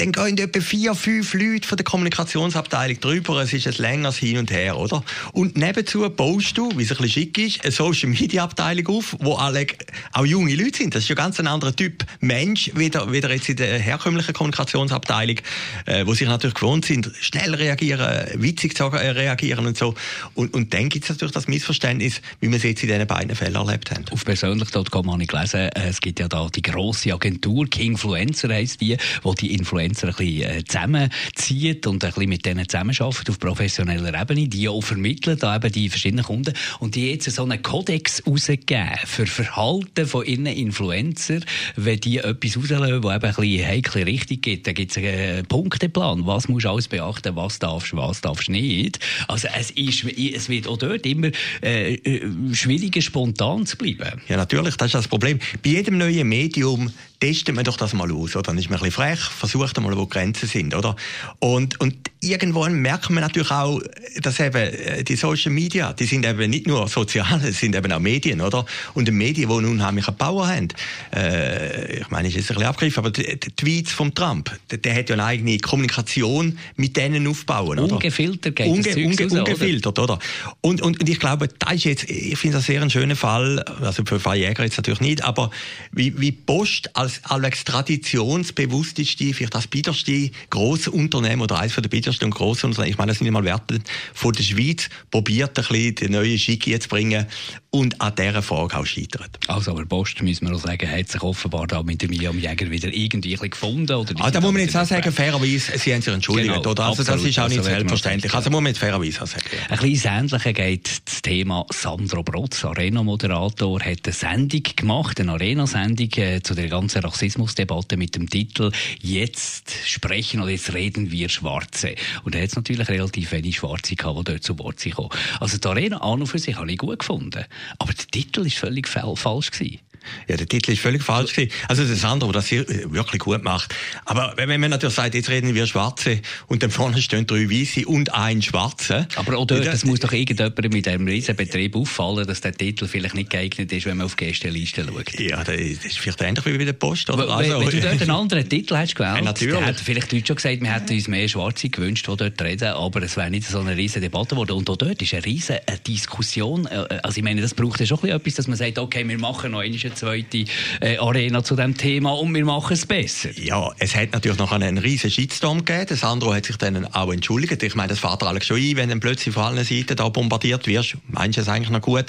dann 0.00 0.12
gehen 0.12 0.38
etwa 0.38 0.60
vier, 0.60 0.94
fünf 0.94 1.34
Leute 1.34 1.68
von 1.68 1.76
der 1.76 1.84
Kommunikationsabteilung 1.84 3.00
drüber. 3.00 3.42
Es 3.42 3.52
ist 3.52 3.66
ein 3.66 3.74
längeres 3.74 4.16
Hin 4.16 4.38
und 4.38 4.50
Her, 4.50 4.78
oder? 4.78 5.04
Und 5.32 5.58
nebenzu 5.58 6.08
baust 6.08 6.56
du, 6.56 6.70
wie 6.76 6.84
es 6.84 6.90
ein 6.90 6.96
bisschen 6.96 7.10
schick 7.10 7.36
ist, 7.36 7.62
eine 7.62 7.70
Social 7.70 8.08
Media 8.08 8.44
Abteilung 8.44 8.86
auf, 8.96 9.14
wo 9.20 9.34
alle 9.34 9.66
auch 10.12 10.24
junge 10.24 10.54
Leute 10.54 10.78
sind. 10.78 10.94
Das 10.94 11.02
ist 11.02 11.10
ja 11.10 11.14
ganz 11.14 11.38
ein 11.38 11.46
anderer 11.46 11.76
Typ 11.76 12.06
Mensch, 12.20 12.70
wieder, 12.74 13.12
wieder 13.12 13.30
jetzt 13.30 13.50
in 13.50 13.56
der 13.56 13.78
herkömmlichen 13.78 14.32
Kommunikationsabteilung, 14.32 15.36
äh, 15.84 16.06
wo 16.06 16.14
sich 16.14 16.26
natürlich 16.26 16.54
gewohnt 16.54 16.86
sind, 16.86 17.10
schnell 17.20 17.54
reagieren, 17.54 18.26
witzig 18.40 18.76
zu 18.78 18.86
reagieren 18.86 19.66
und 19.66 19.76
so. 19.76 19.94
Und, 20.34 20.54
und 20.54 20.72
dann 20.72 20.88
gibt 20.88 21.04
es 21.04 21.10
natürlich 21.10 21.34
das 21.34 21.46
Missverständnis, 21.46 22.22
wie 22.40 22.48
wir 22.48 22.56
es 22.56 22.62
jetzt 22.62 22.82
in 22.82 22.88
diesen 22.88 23.06
beiden 23.06 23.36
Fällen 23.36 23.56
erlebt 23.56 23.90
haben. 23.90 24.06
Auf 24.10 24.24
persönlich.com 24.24 25.12
habe 25.12 25.22
ich 25.22 25.28
gelesen, 25.28 25.60
äh, 25.60 25.88
es 25.88 26.00
gibt 26.00 26.20
ja 26.20 26.28
da 26.28 26.48
die 26.48 26.62
grosse 26.62 27.12
Agentur, 27.12 27.68
Kingfluencer 27.68 28.48
heisst 28.48 28.80
die, 28.80 28.96
wo 29.22 29.34
die 29.34 29.52
Influencer 29.52 29.89
Influencer 29.90 30.08
ein 30.08 30.14
bisschen 30.14 30.50
äh, 30.50 30.64
zusammenzieht 30.64 31.86
und 31.86 32.04
ein 32.04 32.10
bisschen 32.10 32.28
mit 32.28 32.46
denen 32.46 32.68
zusammenarbeitet 32.68 33.30
auf 33.30 33.38
professioneller 33.38 34.20
Ebene, 34.20 34.48
die 34.48 34.68
auch 34.68 34.80
vermitteln, 34.80 35.38
eben 35.42 35.72
die 35.72 35.88
verschiedenen 35.88 36.24
Kunden 36.24 36.54
und 36.78 36.94
die 36.94 37.10
jetzt 37.10 37.30
so 37.30 37.42
einen 37.42 37.62
Kodex 37.62 38.22
rausgeben 38.26 38.88
für 39.04 39.26
Verhalten 39.26 40.06
von 40.06 40.24
ihren 40.24 40.46
Influencer, 40.46 41.40
wenn 41.76 42.00
die 42.00 42.18
etwas 42.18 42.56
rauslösen, 42.56 43.02
wo 43.02 43.10
eben 43.10 43.24
ein 43.24 43.34
bisschen 43.34 43.66
heikle 43.66 44.06
Richtung 44.06 44.40
gibt, 44.40 44.66
dann 44.66 44.74
gibt 44.74 44.92
es 44.92 44.98
einen 44.98 45.46
Punkteplan, 45.46 46.26
was 46.26 46.48
musst 46.48 46.66
du 46.66 46.70
alles 46.70 46.88
beachten, 46.88 47.36
was 47.36 47.58
darfst, 47.58 47.96
was 47.96 48.20
darfst 48.20 48.48
nicht. 48.48 48.98
Also 49.28 49.48
es, 49.58 49.70
ist, 49.70 50.04
es 50.04 50.48
wird 50.48 50.68
auch 50.68 50.78
dort 50.78 51.04
immer 51.06 51.30
äh, 51.62 51.94
äh, 51.94 52.22
schwieriger, 52.52 53.00
spontan 53.00 53.66
zu 53.66 53.76
bleiben. 53.76 54.20
Ja, 54.28 54.36
natürlich, 54.36 54.76
das 54.76 54.86
ist 54.86 54.94
das 54.94 55.08
Problem. 55.08 55.38
Bei 55.62 55.70
jedem 55.70 55.98
neuen 55.98 56.28
Medium 56.28 56.90
testet 57.20 57.54
man 57.54 57.64
doch 57.64 57.76
das 57.76 57.92
mal 57.92 58.10
aus, 58.10 58.34
oder? 58.34 58.42
Dann 58.42 58.58
ist 58.58 58.70
man 58.70 58.78
ein 58.78 58.84
bisschen 58.84 59.04
frech, 59.04 59.20
versucht 59.20 59.76
einmal, 59.76 59.96
wo 59.96 60.04
die 60.04 60.10
Grenzen 60.10 60.48
sind, 60.48 60.74
oder? 60.74 60.96
Und, 61.38 61.80
und 61.80 62.09
irgendwann 62.20 62.74
merkt 62.74 63.10
man 63.10 63.22
natürlich 63.22 63.50
auch, 63.50 63.80
dass 64.20 64.40
eben 64.40 64.56
äh, 64.56 65.02
die 65.04 65.16
Social 65.16 65.52
Media, 65.52 65.92
die 65.92 66.04
sind 66.04 66.26
eben 66.26 66.50
nicht 66.50 66.66
nur 66.66 66.86
sozial, 66.88 67.40
es 67.44 67.58
sind 67.58 67.74
eben 67.74 67.90
auch 67.92 67.98
Medien, 67.98 68.40
oder? 68.40 68.66
Und 68.94 69.08
die 69.08 69.12
Medien, 69.12 69.48
die 69.48 69.54
einen 69.54 69.66
unheimlichen 69.66 70.14
Power 70.16 70.48
haben. 70.48 70.68
Äh, 71.14 72.00
ich 72.00 72.10
meine, 72.10 72.28
ich 72.28 72.36
ist 72.36 72.50
ein 72.50 72.56
bisschen 72.56 72.68
abgegriffen, 72.68 72.98
aber 73.00 73.10
die, 73.10 73.40
die 73.40 73.50
Tweets 73.50 73.92
von 73.92 74.14
Trump, 74.14 74.50
der, 74.70 74.78
der, 74.78 74.94
hat 74.94 75.08
ja 75.08 75.14
eine 75.14 75.24
eigene 75.24 75.58
Kommunikation 75.58 76.58
mit 76.76 76.96
denen 76.96 77.26
aufbauen, 77.26 77.78
oder? 77.78 77.94
Ungefiltert 77.94 78.54
geht 78.54 78.66
unge, 78.66 78.94
unge, 78.96 79.22
raus, 79.22 79.32
Ungefiltert, 79.32 79.98
oder? 79.98 80.18
Und, 80.60 80.82
und, 80.82 81.00
und 81.00 81.08
ich 81.08 81.18
glaube, 81.18 81.48
da 81.58 81.70
ist 81.70 81.84
jetzt, 81.84 82.10
ich 82.10 82.38
finde 82.38 82.58
das 82.58 82.66
sehr 82.66 82.82
ein 82.82 82.90
schöner 82.90 83.16
Fall, 83.16 83.60
also 83.80 84.02
für 84.04 84.20
Fall 84.20 84.36
Jäger 84.36 84.62
jetzt 84.64 84.76
natürlich 84.76 85.00
nicht, 85.00 85.24
aber 85.24 85.50
wie, 85.92 86.20
wie 86.20 86.32
Post 86.32 86.94
als, 86.96 87.20
als 87.24 87.64
traditionsbewussteste, 87.64 89.32
vielleicht 89.32 89.54
das 89.54 89.66
biederste 89.66 90.30
grosse 90.50 90.90
Unternehmen 90.90 91.42
oder 91.42 91.58
eines 91.58 91.74
der 91.74 91.88
biedersten 92.10 92.26
und 92.26 92.34
grossen 92.34 92.66
Unternehmen, 92.66 92.90
ich 92.90 92.98
meine, 92.98 93.10
das 93.10 93.18
sind 93.18 93.26
immer 93.26 93.44
Werte 93.44 93.78
von 94.14 94.32
der 94.32 94.42
Schweiz, 94.42 94.88
probiert 95.10 95.58
ein 95.58 95.64
bisschen 95.64 95.94
die 95.94 96.08
neue 96.08 96.38
Schicke 96.38 96.78
zu 96.78 96.88
bringen 96.88 97.26
und 97.70 98.00
an 98.00 98.12
dieser 98.16 98.42
Frage 98.42 98.76
auch 98.76 98.86
scheitert. 98.86 99.38
Also, 99.46 99.70
aber 99.70 99.86
Post, 99.86 100.20
müssen 100.22 100.48
wir 100.48 100.54
auch 100.56 100.60
sagen, 100.60 100.90
hat 100.90 101.08
sich 101.08 101.22
offenbar 101.22 101.68
da 101.68 101.82
mit 101.82 102.02
dem 102.02 102.10
William 102.10 102.38
Jäger 102.38 102.68
wieder 102.70 102.92
irgendwie 102.92 103.34
gefunden? 103.34 103.92
Oder 103.92 104.12
ah, 104.18 104.30
da 104.30 104.40
muss 104.40 104.52
man 104.52 104.62
jetzt 104.62 104.76
auch 104.76 104.84
sagen, 104.84 105.12
fairerweise, 105.12 105.78
sie 105.78 105.94
haben 105.94 106.02
sich 106.02 106.12
entschuldigt, 106.12 106.48
genau, 106.48 106.70
oder? 106.70 106.86
Also, 106.86 107.02
absolut, 107.02 107.20
das 107.20 107.30
ist 107.30 107.38
auch 107.38 107.48
nicht 107.48 107.58
also 107.58 107.70
selbstverständlich. 107.70 108.34
Also, 108.34 108.50
muss 108.50 108.60
man 108.60 108.70
jetzt 108.70 108.78
fairerweise 108.78 109.22
auch 109.22 109.26
sagen. 109.26 109.44
Ein 109.68 109.78
bisschen 109.78 110.12
ähnlicher 110.12 110.52
geht 110.52 111.02
das 111.04 111.22
Thema 111.22 111.64
Sandro 111.72 112.24
Brotz, 112.24 112.64
Arena-Moderator, 112.64 113.80
hat 113.80 114.00
eine 114.04 114.12
Sendung 114.12 114.62
gemacht, 114.74 115.20
eine 115.20 115.32
Arena-Sendung 115.32 116.10
äh, 116.16 116.42
zu 116.42 116.54
der 116.54 116.68
ganzen 116.68 117.02
Rassismusdebatte 117.02 117.96
mit 117.96 118.16
dem 118.16 118.28
Titel 118.28 118.72
«Jetzt 119.00 119.72
sprechen 119.86 120.40
oder 120.40 120.50
jetzt 120.50 120.74
reden 120.74 121.12
wir 121.12 121.28
Schwarze». 121.28 121.94
Und 122.24 122.34
er 122.34 122.42
hat 122.42 122.56
natürlich 122.56 122.88
relativ 122.88 123.32
wenig 123.32 123.56
Schwarze 123.56 123.96
gehabt, 123.96 124.18
die 124.18 124.32
dort 124.32 124.42
zu 124.42 124.58
Wort 124.58 124.80
sind 124.80 124.98
Also 125.40 125.58
die 125.58 125.68
Arena 125.68 125.98
an 125.98 126.20
und 126.20 126.26
für 126.26 126.38
sich 126.38 126.56
habe 126.56 126.70
ich 126.70 126.78
gut 126.78 127.00
gefunden. 127.00 127.44
Aber 127.78 127.92
der 127.92 128.06
Titel 128.06 128.44
war 128.44 128.50
völlig 128.50 128.88
falsch. 128.88 129.50
Gewesen. 129.50 129.80
Ja, 130.28 130.36
der 130.36 130.48
Titel 130.48 130.72
ist 130.72 130.80
völlig 130.80 131.02
falsch 131.02 131.34
gewesen. 131.34 131.52
Also 131.68 131.84
das 131.84 132.04
andere, 132.04 132.32
das 132.32 132.46
hier 132.46 132.66
wirklich 132.68 133.20
gut 133.20 133.42
macht. 133.42 133.74
Aber 134.04 134.34
wenn 134.36 134.60
man 134.60 134.70
natürlich 134.70 134.96
sagt, 134.96 135.14
jetzt 135.14 135.28
reden 135.28 135.54
wir 135.54 135.66
Schwarze 135.66 136.20
und 136.46 136.62
dann 136.62 136.70
vorne 136.70 137.00
stehen 137.00 137.26
drei 137.26 137.50
Weiße 137.50 137.86
und 137.86 138.14
ein 138.14 138.42
Schwarze. 138.42 139.08
Aber 139.16 139.38
auch 139.38 139.46
dort, 139.46 139.66
das, 139.66 139.84
muss 139.84 140.00
doch 140.00 140.12
irgendjemand 140.12 140.72
mit 140.72 140.88
einem 140.88 141.06
riesen 141.06 141.36
Betrieb 141.36 141.76
auffallen, 141.76 142.26
dass 142.26 142.40
der 142.40 142.52
Titel 142.52 142.86
vielleicht 142.86 143.14
nicht 143.14 143.30
geeignet 143.30 143.72
ist, 143.72 143.86
wenn 143.86 143.96
man 143.96 144.06
auf 144.06 144.16
die 144.16 144.26
Gästeliste 144.26 144.84
schaut. 144.84 145.18
Ja, 145.18 145.42
das 145.44 145.56
ist 145.56 145.98
vielleicht 145.98 146.20
ähnlich 146.20 146.44
wie 146.46 146.58
bei 146.58 146.64
der 146.64 146.72
Post. 146.72 147.10
Oder? 147.10 147.28
Also, 147.28 147.60
wenn, 147.60 147.60
wenn 147.60 147.70
du 147.70 147.80
dort 147.80 148.02
einen 148.02 148.10
anderen 148.20 148.48
Titel 148.48 148.76
hast 148.76 148.94
gewählt, 148.94 149.16
ja, 149.16 149.22
natürlich. 149.22 149.54
dann 149.54 149.64
hätten 149.64 149.84
vielleicht 149.84 150.12
Leute 150.12 150.26
schon 150.26 150.36
gesagt, 150.36 150.60
wir 150.60 150.72
hätten 150.72 150.94
uns 150.94 151.08
mehr 151.08 151.28
Schwarze 151.28 151.68
gewünscht, 151.68 152.06
die 152.08 152.16
dort 152.16 152.42
reden, 152.42 152.68
aber 152.68 153.02
es 153.02 153.16
wäre 153.16 153.30
nicht 153.30 153.46
so 153.46 153.60
eine 153.60 153.76
riesige 153.76 154.02
Debatte 154.02 154.30
geworden. 154.30 154.52
Und 154.52 154.70
auch 154.70 154.76
dort 154.76 155.00
ist 155.02 155.14
eine 155.14 155.24
riesige 155.24 155.60
Diskussion. 155.86 156.66
Äh, 156.66 157.00
also 157.02 157.18
ich 157.18 157.24
meine, 157.24 157.40
das 157.40 157.54
braucht 157.54 157.80
ja 157.80 157.86
schon 157.86 158.08
etwas, 158.08 158.34
dass 158.34 158.46
man 158.46 158.56
sagt, 158.56 158.78
okay, 158.78 159.06
wir 159.06 159.18
machen 159.18 159.52
noch 159.52 159.60
eine 159.60 159.70
eine 159.90 159.94
zweite 159.94 160.44
äh, 160.80 160.98
Arena 160.98 161.42
zu 161.42 161.56
dem 161.56 161.76
Thema 161.76 162.12
und 162.12 162.34
wir 162.34 162.44
machen 162.44 162.72
es 162.72 162.86
besser. 162.86 163.30
Ja, 163.38 163.70
es 163.78 163.94
hat 163.94 164.12
natürlich 164.12 164.38
noch 164.38 164.52
einen 164.52 164.78
riesen 164.78 165.10
Shitstorm 165.10 165.64
gegeben. 165.64 165.86
Das 165.88 166.00
Sandro 166.00 166.34
hat 166.34 166.46
sich 166.46 166.56
dann 166.56 166.86
auch 166.86 167.12
entschuldigt. 167.12 167.62
Ich 167.62 167.74
meine, 167.74 167.88
das 167.88 167.98
fährt 167.98 168.22
alles 168.22 168.46
schon 168.46 168.58
ein, 168.58 168.76
wenn 168.76 168.88
du 168.88 169.00
plötzlich 169.00 169.34
von 169.34 169.44
allen 169.44 169.64
Seiten 169.64 169.96
da 169.96 170.08
bombardiert 170.08 170.66
wirst. 170.66 170.96
Meinst 171.08 171.38
du 171.38 171.42
es 171.42 171.48
eigentlich 171.48 171.70
noch 171.70 171.82
gut? 171.82 172.06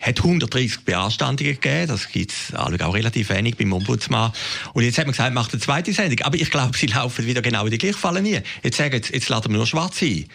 Hat 0.00 0.18
130 0.18 0.84
Beanstandungen 0.84 1.54
gegeben. 1.54 1.88
Das 1.88 2.08
gibt 2.08 2.32
es 2.32 2.54
auch 2.54 2.94
relativ 2.94 3.30
wenig 3.30 3.56
beim 3.56 3.72
Ombudsmann. 3.72 4.32
Und 4.72 4.82
jetzt 4.82 4.98
hat 4.98 5.06
man 5.06 5.12
gesagt, 5.12 5.34
macht 5.34 5.52
eine 5.52 5.60
zweite 5.60 5.92
Sendung. 5.92 6.20
Aber 6.26 6.36
ich 6.36 6.50
glaube, 6.50 6.76
sie 6.76 6.86
laufen 6.86 7.26
wieder 7.26 7.42
genau 7.42 7.64
in 7.64 7.70
die 7.70 7.78
gleiche 7.78 7.98
Falle 7.98 8.22
nie. 8.22 8.40
Jetzt 8.62 8.76
sagen, 8.76 8.94
jetzt, 8.94 9.10
jetzt 9.10 9.28
laden 9.28 9.52
wir 9.52 9.58
nur 9.58 9.66
schwarz 9.66 10.02
ein. 10.02 10.26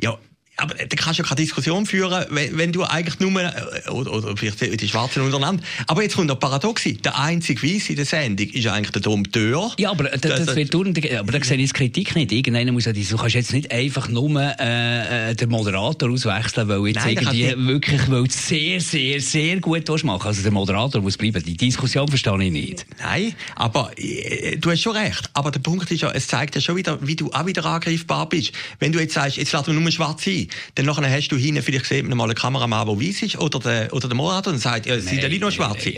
Ja, 0.00 0.18
aber 0.60 0.74
da 0.74 0.96
kannst 0.96 1.18
du 1.18 1.22
ja 1.22 1.28
keine 1.28 1.40
Diskussion 1.40 1.86
führen, 1.86 2.24
wenn, 2.30 2.56
wenn 2.58 2.72
du 2.72 2.84
eigentlich 2.84 3.18
nur, 3.18 3.40
äh, 3.40 3.90
oder, 3.90 4.12
oder 4.12 4.36
vielleicht 4.36 4.80
die 4.80 4.88
Schwarzen 4.88 5.22
untereinander. 5.22 5.62
Aber 5.86 6.02
jetzt 6.02 6.16
kommt 6.16 6.28
noch 6.28 6.38
Paradox. 6.38 6.84
Der 6.84 7.18
einzige 7.18 7.62
Weiße 7.62 7.90
in 7.90 7.96
der 7.96 8.04
Sendung 8.04 8.48
ist 8.48 8.66
eigentlich 8.66 8.90
der 8.90 9.02
Dompteur. 9.02 9.72
Ja, 9.78 9.90
aber 9.90 10.04
das, 10.04 10.20
das, 10.20 10.46
das 10.46 10.56
wird 10.56 10.74
durch, 10.74 11.18
aber 11.18 11.32
da 11.32 11.44
sehe 11.44 11.56
ich 11.58 11.72
die 11.72 11.78
Kritik 11.78 12.14
nicht. 12.14 12.32
Irgendeiner 12.32 12.72
muss 12.72 12.84
ja, 12.84 12.92
du 12.92 13.16
kannst 13.16 13.34
jetzt 13.34 13.52
nicht 13.52 13.70
einfach 13.70 14.08
nur 14.08 14.30
äh, 14.58 15.30
äh 15.30 15.34
den 15.34 15.48
Moderator 15.48 16.10
auswechseln, 16.10 16.68
weil 16.68 16.86
jetzt 16.88 17.04
Nein, 17.04 17.16
irgendwie 17.16 17.66
wirklich, 17.66 18.10
weil 18.10 18.24
du 18.24 18.30
sehr, 18.30 18.80
sehr, 18.80 19.20
sehr 19.20 19.60
gut 19.60 19.88
machen 20.04 20.26
Also 20.26 20.42
der 20.42 20.52
Moderator 20.52 21.00
muss 21.00 21.16
bleiben. 21.16 21.42
Die 21.42 21.56
Diskussion 21.56 22.08
verstehe 22.08 22.42
ich 22.42 22.52
nicht. 22.52 22.86
Nein, 22.98 23.34
aber 23.56 23.92
äh, 23.96 24.56
du 24.56 24.70
hast 24.70 24.80
schon 24.80 24.96
recht. 24.96 25.30
Aber 25.34 25.50
der 25.50 25.60
Punkt 25.60 25.90
ist 25.90 26.02
ja, 26.02 26.10
es 26.10 26.26
zeigt 26.26 26.54
ja 26.54 26.60
schon 26.60 26.76
wieder, 26.76 26.98
wie 27.00 27.16
du 27.16 27.30
auch 27.32 27.46
wieder 27.46 27.64
angreifbar 27.64 28.28
bist. 28.28 28.52
Wenn 28.78 28.92
du 28.92 29.00
jetzt 29.00 29.14
sagst, 29.14 29.36
jetzt 29.36 29.52
lass 29.52 29.66
nur 29.66 29.90
schwarz 29.90 30.24
sein, 30.24 30.48
dann 30.74 30.86
nachher 30.86 31.10
hast 31.10 31.28
du 31.28 31.36
hinten 31.36 31.62
vielleicht 31.62 31.88
gesehen, 31.88 32.08
mal 32.08 32.24
einen 32.24 32.34
Kameramann, 32.34 32.86
der 32.86 32.96
weiß 32.96 33.22
ist, 33.22 33.38
oder 33.38 33.58
der, 33.58 33.92
oder 33.92 34.08
der 34.08 34.16
Moderator, 34.16 34.52
und 34.52 34.58
sagt, 34.58 34.86
ja, 34.86 34.98
sind 34.98 35.22
ja 35.22 35.28
nicht 35.28 35.40
nur 35.40 35.50
Schwarze. 35.50 35.94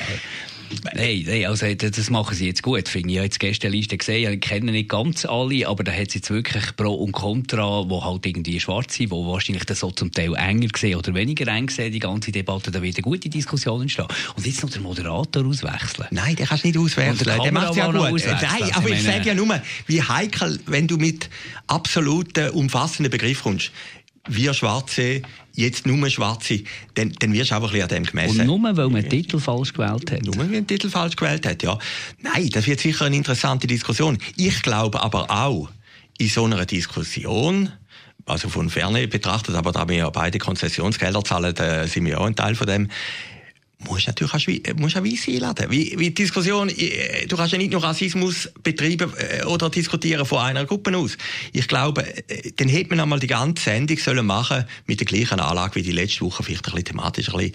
Nein, 0.95 1.25
nein, 1.27 1.47
also 1.47 1.67
das 1.75 2.11
machen 2.11 2.35
sie 2.35 2.47
jetzt 2.47 2.63
gut, 2.63 2.89
finde 2.89 3.09
ich. 3.09 3.15
Ich 3.15 3.19
habe 3.19 3.27
jetzt 3.27 3.41
gestern 3.41 3.73
Liste 3.73 3.97
gesehen, 3.99 4.33
ich 4.33 4.41
kenne 4.41 4.73
nicht 4.73 4.89
ganz 4.89 5.25
alle, 5.25 5.69
aber 5.69 5.85
da 5.85 5.93
hat 5.93 6.09
es 6.09 6.15
jetzt 6.15 6.31
wirklich 6.31 6.65
Pro 6.77 6.95
und 6.95 7.13
Contra, 7.13 7.89
wo 7.89 8.05
halt 8.05 8.27
irgendwie 8.27 8.59
schwarz 8.59 8.95
sind, 8.95 9.11
wo 9.11 9.27
wahrscheinlich 9.27 9.65
das 9.65 9.81
so 9.81 9.91
zum 9.91 10.11
Teil 10.13 10.35
enger 10.35 10.69
gesehen 10.69 10.97
oder 10.97 11.15
weniger 11.15 11.47
eng 11.49 11.67
gesehen, 11.67 11.93
die 11.93 11.99
ganze 11.99 12.33
Debatte, 12.33 12.71
da 12.71 12.83
wird 12.83 12.97
eine 12.97 13.03
gute 13.03 13.29
Diskussion 13.29 13.83
entstehen. 13.83 14.07
Und 14.37 14.47
jetzt 14.47 14.63
noch 14.63 14.71
der 14.71 14.81
Moderator 14.81 15.45
auswechseln. 15.45 16.09
Nein, 16.11 16.37
der 16.37 16.47
kannst 16.47 16.65
du 16.65 16.69
nicht 16.69 16.79
auswechseln, 16.79 17.41
der 17.43 17.53
macht 17.53 17.77
ja 17.77 17.91
gut. 17.91 18.25
Nein, 18.27 18.71
aber 18.73 18.89
ich 18.89 19.03
sage 19.03 19.29
ja 19.29 19.35
nur, 19.35 19.61
wie 19.87 20.03
heikel, 20.03 20.59
wenn 20.67 20.87
du 20.87 20.97
mit 20.97 21.29
absoluten, 21.67 22.51
umfassenden 22.51 23.11
Begriff 23.11 23.43
kommst 23.43 23.73
wir 24.29 24.55
Schwarze, 24.55 25.23
jetzt 25.53 25.87
nur 25.87 26.09
Schwarze, 26.09 26.61
dann, 26.95 27.13
dann 27.19 27.33
wirst 27.33 27.51
du 27.51 27.57
einfach 27.57 27.73
ein 27.73 27.73
bisschen 27.73 27.83
an 27.83 27.89
dem 27.89 28.05
gemessen. 28.05 28.41
Und 28.41 28.63
nur, 28.63 28.77
weil 28.77 28.89
man 28.89 29.03
den 29.03 29.11
Titel 29.11 29.39
falsch 29.39 29.73
gewählt 29.73 30.11
hat? 30.11 30.23
Nur, 30.23 30.37
weil 30.37 30.45
man 30.45 30.55
den 30.55 30.67
Titel 30.67 30.89
falsch 30.89 31.17
gewählt 31.17 31.45
hat, 31.47 31.63
ja. 31.63 31.79
Nein, 32.21 32.49
das 32.51 32.67
wird 32.67 32.81
sicher 32.81 33.07
eine 33.07 33.17
interessante 33.17 33.67
Diskussion. 33.67 34.19
Ich 34.37 34.63
glaube 34.63 35.03
aber 35.03 35.31
auch, 35.31 35.69
in 36.19 36.29
so 36.29 36.45
einer 36.45 36.65
Diskussion, 36.67 37.71
also 38.27 38.49
von 38.49 38.71
Ferne 38.71 39.09
betrachtet, 39.09 39.57
aber 39.57 39.73
da 39.73 39.89
wir 39.89 39.97
ja 39.97 40.11
beide 40.11 40.39
Konzessionsgelder 40.39 41.25
zahlen, 41.25 41.55
sind 41.89 42.05
wir 42.05 42.21
auch 42.21 42.27
ein 42.27 42.37
Teil 42.37 42.55
von 42.55 42.67
dem, 42.67 42.89
musst 43.89 44.07
natürlich 44.07 44.33
auch, 44.33 44.75
musst 44.77 44.97
auch 44.97 45.05
Weisse 45.05 45.31
einladen. 45.31 45.71
Wie, 45.71 45.99
wie 45.99 46.11
Diskussion, 46.11 46.69
äh, 46.69 47.27
du 47.27 47.37
kannst 47.37 47.53
ja 47.53 47.59
nicht 47.59 47.73
nur 47.73 47.83
Rassismus 47.83 48.51
betreiben 48.63 49.13
äh, 49.17 49.45
oder 49.45 49.71
diskutieren 49.71 50.25
von 50.25 50.39
einer 50.39 50.65
Gruppe 50.65 50.97
aus. 50.97 51.17
Ich 51.53 51.69
glaube, 51.69 52.05
äh, 52.29 52.53
dann 52.57 52.69
hätte 52.69 52.91
man 52.91 53.01
einmal 53.01 53.21
die 53.21 53.27
ganze 53.27 53.65
Sendung 53.65 53.99
sollen 53.99 54.27
machen 54.27 54.65
mit 54.87 55.01
der 55.01 55.07
gleichen 55.07 55.41
Anlage 55.41 55.77
wie 55.77 55.83
die 55.83 55.93
letzte 55.93 56.23
Woche, 56.23 56.43
vielleicht 56.43 56.67
ein 56.67 56.73
bisschen 56.73 56.85
thematisch 56.85 57.29
ein 57.29 57.37
bisschen 57.37 57.55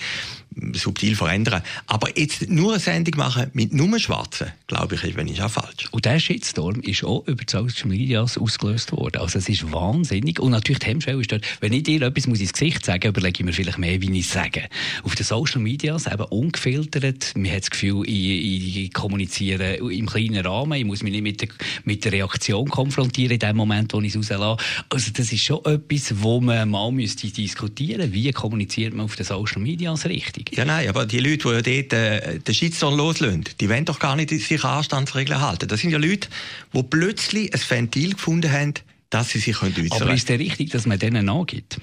subtil 0.74 1.16
verändern. 1.16 1.62
Aber 1.88 2.18
jetzt 2.18 2.50
nur 2.50 2.74
eine 2.74 2.80
Sendung 2.80 3.18
machen 3.18 3.50
mit 3.54 3.74
nur 3.74 4.00
Schwarzen, 4.00 4.48
glaube 4.68 4.96
ich, 4.96 5.16
wenn 5.16 5.28
ich 5.28 5.42
auch 5.42 5.52
falsch. 5.52 5.88
Und 5.92 6.06
der 6.06 6.20
Shitstorm 6.20 6.82
ist 6.82 7.04
auch 7.04 7.26
über 7.28 7.44
die 7.44 7.52
Social 7.52 7.88
Media 7.88 8.24
ausgelöst 8.24 8.92
worden. 8.92 9.22
Also 9.22 9.40
es 9.40 9.50
ist 9.50 9.72
wahnsinnig. 9.72 10.40
Und 10.40 10.52
natürlich 10.52 10.80
die 10.80 10.88
Hemmschwelle 10.88 11.22
ist 11.22 11.32
dort, 11.32 11.46
wenn 11.62 11.74
ich 11.74 11.84
dir 11.84 12.02
etwas 12.02 12.28
muss 12.28 12.40
ins 12.40 12.54
Gesicht 12.54 12.86
sagen 12.86 13.08
überlege 13.08 13.40
ich 13.40 13.46
mir 13.46 13.54
vielleicht 13.54 13.78
mehr, 13.78 14.02
wie 14.02 14.12
ich 14.18 14.26
es 14.26 14.32
sage. 14.32 14.64
Auf 15.04 15.16
den 15.16 15.26
Social 15.26 15.62
Media 15.62 15.96
eben 15.96 16.24
ungefiltert. 16.24 17.34
Man 17.36 17.52
hat 17.52 17.62
das 17.62 17.70
Gefühl, 17.70 18.04
ich, 18.08 18.78
ich 18.78 18.94
kommuniziere 18.94 19.76
im 19.76 20.06
kleinen 20.08 20.46
Rahmen. 20.46 20.74
Ich 20.74 20.86
muss 20.86 21.04
mich 21.04 21.12
nicht 21.12 21.24
mit 21.24 21.42
der, 21.42 21.50
mit 21.86 22.06
der 22.06 22.12
Reaktion 22.12 22.70
konfrontieren 22.70 23.34
in 23.34 23.40
dem 23.40 23.56
Moment, 23.56 23.94
wo 23.94 24.02
ich 24.02 24.16
es 24.16 24.32
rauslasse. 24.32 24.64
Also 24.90 25.12
das 25.14 25.32
ist 25.32 25.44
schon 25.44 25.64
etwas, 25.66 26.22
wo 26.22 26.42
man 26.42 26.70
mal 26.70 26.92
müsste 26.92 27.28
diskutieren 27.28 28.02
müsste. 28.02 28.14
Wie 28.14 28.32
kommuniziert 28.32 28.94
man 28.94 29.06
auf 29.06 29.16
den 29.16 29.26
Social 29.26 29.62
Media 29.62 29.94
richtig? 29.94 30.47
Ja, 30.52 30.66
nein, 30.66 30.88
aber 30.90 31.06
die 31.06 31.20
Leute, 31.20 31.62
die 31.62 31.72
ja 31.72 31.82
dort 31.82 31.94
äh, 31.94 32.40
den 32.40 32.56
Shitstorm 32.56 32.96
loslösen, 32.96 33.46
die 33.60 33.70
wollen 33.70 33.86
doch 33.86 34.00
gar 34.00 34.16
nicht 34.16 34.30
sich 34.30 34.64
an 34.64 34.78
Anstandsregeln 34.78 35.42
halten. 35.42 35.68
Das 35.68 35.82
sind 35.82 35.92
ja 35.92 35.98
Leute, 35.98 36.30
die 36.74 36.84
plötzlich 36.84 37.54
ein 37.54 37.62
Ventil 37.68 38.14
gefunden 38.14 38.52
haben, 38.52 38.74
dass 39.10 39.30
sie 39.30 39.40
sich 39.40 39.62
äußern 39.62 39.74
können. 39.74 40.02
Aber 40.02 40.14
ist 40.14 40.30
es 40.30 40.40
richtig, 40.40 40.72
dass 40.72 40.86
man 40.86 41.00
denen 41.00 41.26
nachgibt? 41.26 41.80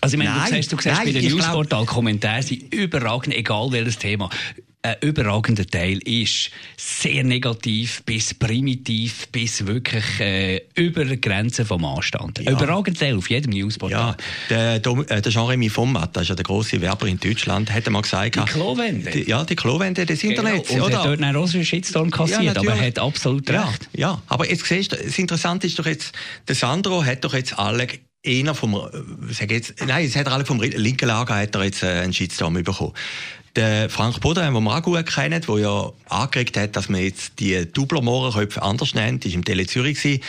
Also 0.00 0.14
ich 0.14 0.18
meine, 0.18 0.36
nein, 0.36 0.50
du 0.50 0.56
siehst, 0.56 0.72
du 0.72 0.76
siehst 0.76 0.86
nein, 0.96 1.06
bei 1.06 1.12
den 1.12 1.32
Newsportalen 1.32 1.86
Kommentare 1.86 2.42
sind 2.42 2.72
überragend, 2.74 3.34
egal 3.34 3.72
welches 3.72 3.98
Thema 3.98 4.28
ein 4.84 4.96
überragender 5.00 5.66
Teil 5.66 5.98
ist 6.06 6.50
sehr 6.76 7.24
negativ 7.24 8.02
bis 8.04 8.34
primitiv 8.34 9.28
bis 9.28 9.66
wirklich 9.66 10.04
äh, 10.20 10.60
über 10.74 11.06
die 11.06 11.18
Grenzen 11.18 11.64
vom 11.64 11.86
Anstand. 11.86 12.38
Ja. 12.40 12.52
Überragender 12.52 13.00
Teil 13.00 13.16
auf 13.16 13.30
jedem 13.30 13.52
Newsportal. 13.52 14.14
Ja, 14.50 14.76
der, 14.80 15.08
äh, 15.10 15.22
der 15.22 15.32
Jean-Rémy 15.32 15.70
Fommat, 15.70 16.14
das 16.14 16.24
ist 16.24 16.28
ja 16.28 16.34
der 16.34 16.44
grosse 16.44 16.82
Werber 16.82 17.06
in 17.06 17.18
Deutschland, 17.18 17.72
hat 17.72 17.88
mal 17.88 18.02
gesagt... 18.02 18.36
Die 18.36 18.40
Klowände. 18.40 19.26
ja, 19.26 19.44
die 19.44 19.56
Klowände 19.56 20.04
des 20.04 20.20
genau. 20.20 20.42
Internets. 20.42 20.70
Und 20.70 20.82
oder? 20.82 20.98
hat 20.98 21.06
dort 21.06 21.22
einen 21.22 21.34
großen 21.34 21.64
Shitstorm 21.64 22.10
kassiert, 22.10 22.42
ja, 22.42 22.54
aber 22.54 22.74
er 22.74 22.86
hat 22.86 22.98
absolut 22.98 23.48
recht. 23.48 23.88
Ja, 23.96 24.20
aber 24.26 24.50
jetzt 24.50 24.66
siehst 24.66 24.92
du, 24.92 24.96
das 24.96 25.18
Interessante 25.18 25.66
ist 25.66 25.78
doch 25.78 25.86
jetzt, 25.86 26.12
der 26.46 26.56
Sandro 26.56 27.02
hat 27.02 27.24
doch 27.24 27.32
jetzt 27.32 27.58
alle 27.58 27.88
einer 28.26 28.54
vom, 28.54 28.74
äh, 28.74 29.32
sag 29.32 29.50
jetzt, 29.50 29.74
nein, 29.86 30.04
es 30.04 30.16
hat 30.16 30.26
er 30.26 30.32
alle 30.32 30.44
vom 30.44 30.60
linken 30.60 31.08
Lager 31.08 31.36
hat 31.36 31.54
er 31.54 31.64
jetzt 31.64 31.82
äh, 31.82 31.86
einen 31.86 32.12
Shitstorm 32.12 32.54
bekommen. 32.54 32.92
Der 33.56 33.88
Frank 33.88 34.20
Boden, 34.20 34.52
den 34.52 34.64
wir 34.64 34.76
auch 34.76 34.82
gut 34.82 35.06
kennen, 35.06 35.40
der 35.40 35.58
ja 35.58 35.92
angeregt 36.08 36.56
hat, 36.56 36.74
dass 36.74 36.88
man 36.88 37.00
jetzt 37.02 37.38
die 37.38 37.70
Dubler-Mohrenköpfe 37.72 38.60
anders 38.60 38.94
nennt, 38.94 39.24
ist 39.24 39.34
im 39.34 39.44
Tele 39.44 39.66
Zürich 39.66 40.20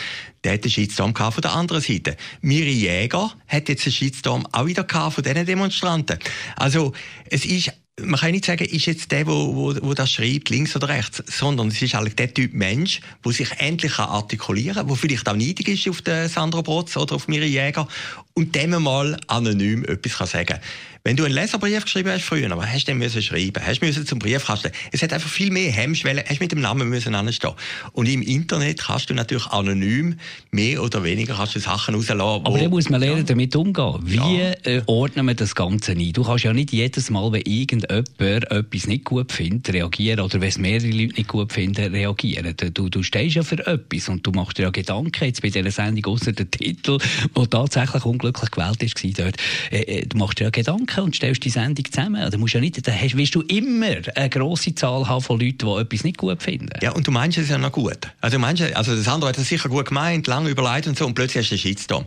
der 0.44 0.52
hat 0.52 0.62
einen 0.62 0.70
Shitstorm 0.70 1.12
von 1.12 1.42
der 1.42 1.54
anderen 1.54 1.82
Seite. 1.82 2.16
Miri 2.40 2.70
Jäger 2.70 3.32
hat 3.48 3.68
jetzt 3.68 3.84
einen 3.84 3.92
Shitstorm 3.92 4.46
auch 4.52 4.66
wieder 4.66 4.86
von 4.88 5.24
diesen 5.24 5.44
Demonstranten. 5.44 6.20
Also, 6.54 6.92
es 7.28 7.44
ist 7.44 7.72
man 8.02 8.20
kann 8.20 8.32
nicht 8.32 8.44
sagen, 8.44 8.64
ist 8.64 8.86
jetzt 8.86 9.10
der, 9.10 9.26
wo, 9.26 9.54
wo, 9.54 9.74
wo 9.80 9.94
das 9.94 10.10
schreibt, 10.10 10.50
links 10.50 10.76
oder 10.76 10.88
rechts, 10.88 11.22
sondern 11.26 11.68
es 11.68 11.80
ist 11.80 11.94
eigentlich 11.94 12.16
der 12.16 12.32
Typ 12.32 12.52
Mensch, 12.52 13.00
der 13.24 13.32
sich 13.32 13.48
endlich 13.58 13.98
artikulieren 13.98 14.76
kann, 14.76 14.88
der 14.88 14.96
vielleicht 14.96 15.28
auch 15.28 15.34
neidig 15.36 15.68
ist 15.68 15.88
auf 15.88 16.02
den 16.02 16.28
Sandro 16.28 16.62
Brotz 16.62 16.96
oder 16.96 17.14
auf 17.14 17.26
Miri 17.26 17.46
Jäger 17.46 17.88
und 18.34 18.54
dem 18.54 18.70
mal 18.82 19.16
anonym 19.28 19.84
etwas 19.84 20.18
kann 20.18 20.26
sagen 20.26 20.60
wenn 21.06 21.14
du 21.14 21.24
einen 21.24 21.34
Leserbrief 21.34 21.84
geschrieben 21.84 22.10
hast 22.10 22.24
früher, 22.24 22.50
aber 22.50 22.66
hast 22.66 22.88
du 22.88 22.90
den 22.90 22.98
müssen 22.98 23.22
schreiben, 23.22 23.64
hast 23.64 23.80
du 23.80 23.86
müssen 23.86 24.04
zum 24.04 24.18
Briefkasten. 24.18 24.72
Es 24.90 25.02
hat 25.04 25.12
einfach 25.12 25.30
viel 25.30 25.52
mehr 25.52 25.70
Hemmschwellen, 25.70 26.24
hast 26.28 26.40
mit 26.40 26.50
dem 26.50 26.60
Namen 26.60 26.88
müssen 26.88 27.14
anstehen. 27.14 27.52
Und 27.92 28.08
im 28.08 28.22
Internet 28.22 28.82
kannst 28.82 29.08
du 29.08 29.14
natürlich 29.14 29.46
anonym 29.46 30.18
mehr 30.50 30.82
oder 30.82 31.04
weniger 31.04 31.34
kannst 31.36 31.54
du 31.54 31.60
Sachen 31.60 31.94
rauslassen. 31.94 32.20
Aber 32.44 32.58
da 32.58 32.68
muss 32.68 32.90
man 32.90 32.98
lernen, 32.98 33.18
ja. 33.18 33.22
damit 33.22 33.54
umgehen. 33.54 33.94
Wie 34.02 34.16
ja. 34.16 34.50
äh, 34.64 34.82
ordnen 34.86 35.26
wir 35.26 35.34
das 35.34 35.54
Ganze 35.54 35.92
ein? 35.92 36.12
Du 36.12 36.24
kannst 36.24 36.42
ja 36.42 36.52
nicht 36.52 36.72
jedes 36.72 37.08
Mal, 37.08 37.30
wenn 37.30 37.42
irgendjemand 37.88 38.50
etwas 38.50 38.86
nicht 38.86 39.04
gut 39.04 39.32
findet, 39.32 39.72
reagieren 39.72 40.20
oder 40.20 40.40
wenn 40.40 40.48
es 40.48 40.58
mehrere 40.58 40.88
Leute 40.88 41.14
nicht 41.14 41.28
gut 41.28 41.52
finden, 41.52 41.92
reagieren. 41.92 42.54
Du, 42.74 42.88
du 42.88 43.02
stehst 43.02 43.36
ja 43.36 43.42
für 43.42 43.66
etwas 43.66 44.08
und 44.08 44.26
du 44.26 44.32
machst 44.32 44.58
dir 44.58 44.64
ja 44.64 44.70
Gedanken 44.70 45.24
jetzt 45.24 45.42
bei 45.42 45.50
dieser 45.50 45.70
Sendung, 45.70 46.12
außer 46.12 46.32
der 46.32 46.50
Titel, 46.50 46.98
der 47.36 47.50
tatsächlich 47.50 48.04
unglücklich 48.04 48.50
gewählt 48.50 48.82
ist, 48.82 49.18
dort, 49.18 49.36
äh, 49.70 49.80
äh, 49.80 50.06
du 50.06 50.16
machst 50.18 50.40
dir 50.40 50.44
ja 50.44 50.50
Gedanken 50.50 51.00
und 51.00 51.16
stellst 51.16 51.44
die 51.44 51.50
Sendung 51.50 51.84
zusammen. 51.84 52.30
Da 52.30 52.38
musst 52.38 52.54
ja 52.54 52.60
nicht, 52.60 52.86
da 52.86 52.92
hast, 52.92 53.16
wirst 53.16 53.34
du 53.34 53.42
immer 53.42 53.96
eine 54.14 54.30
grosse 54.30 54.74
Zahl 54.74 55.08
haben 55.08 55.22
von 55.22 55.40
Leuten, 55.40 55.66
die 55.66 55.80
etwas 55.80 56.04
nicht 56.04 56.18
gut 56.18 56.42
finden. 56.42 56.70
Ja, 56.82 56.92
und 56.92 57.06
du 57.06 57.10
meinst 57.10 57.38
es 57.38 57.48
ja 57.48 57.58
noch 57.58 57.72
gut. 57.72 57.98
Also, 58.20 58.38
meinst, 58.38 58.62
also 58.62 58.94
das 58.94 59.08
andere 59.08 59.30
hat 59.30 59.38
es 59.38 59.48
sicher 59.48 59.68
gut 59.68 59.86
gemeint, 59.86 60.26
lange 60.26 60.50
überlegt 60.50 60.86
und 60.86 60.98
so, 60.98 61.06
und 61.06 61.14
plötzlich 61.14 61.44
hast 61.44 61.50
du 61.50 61.54
einen 61.54 61.60
Shitstorm. 61.60 62.06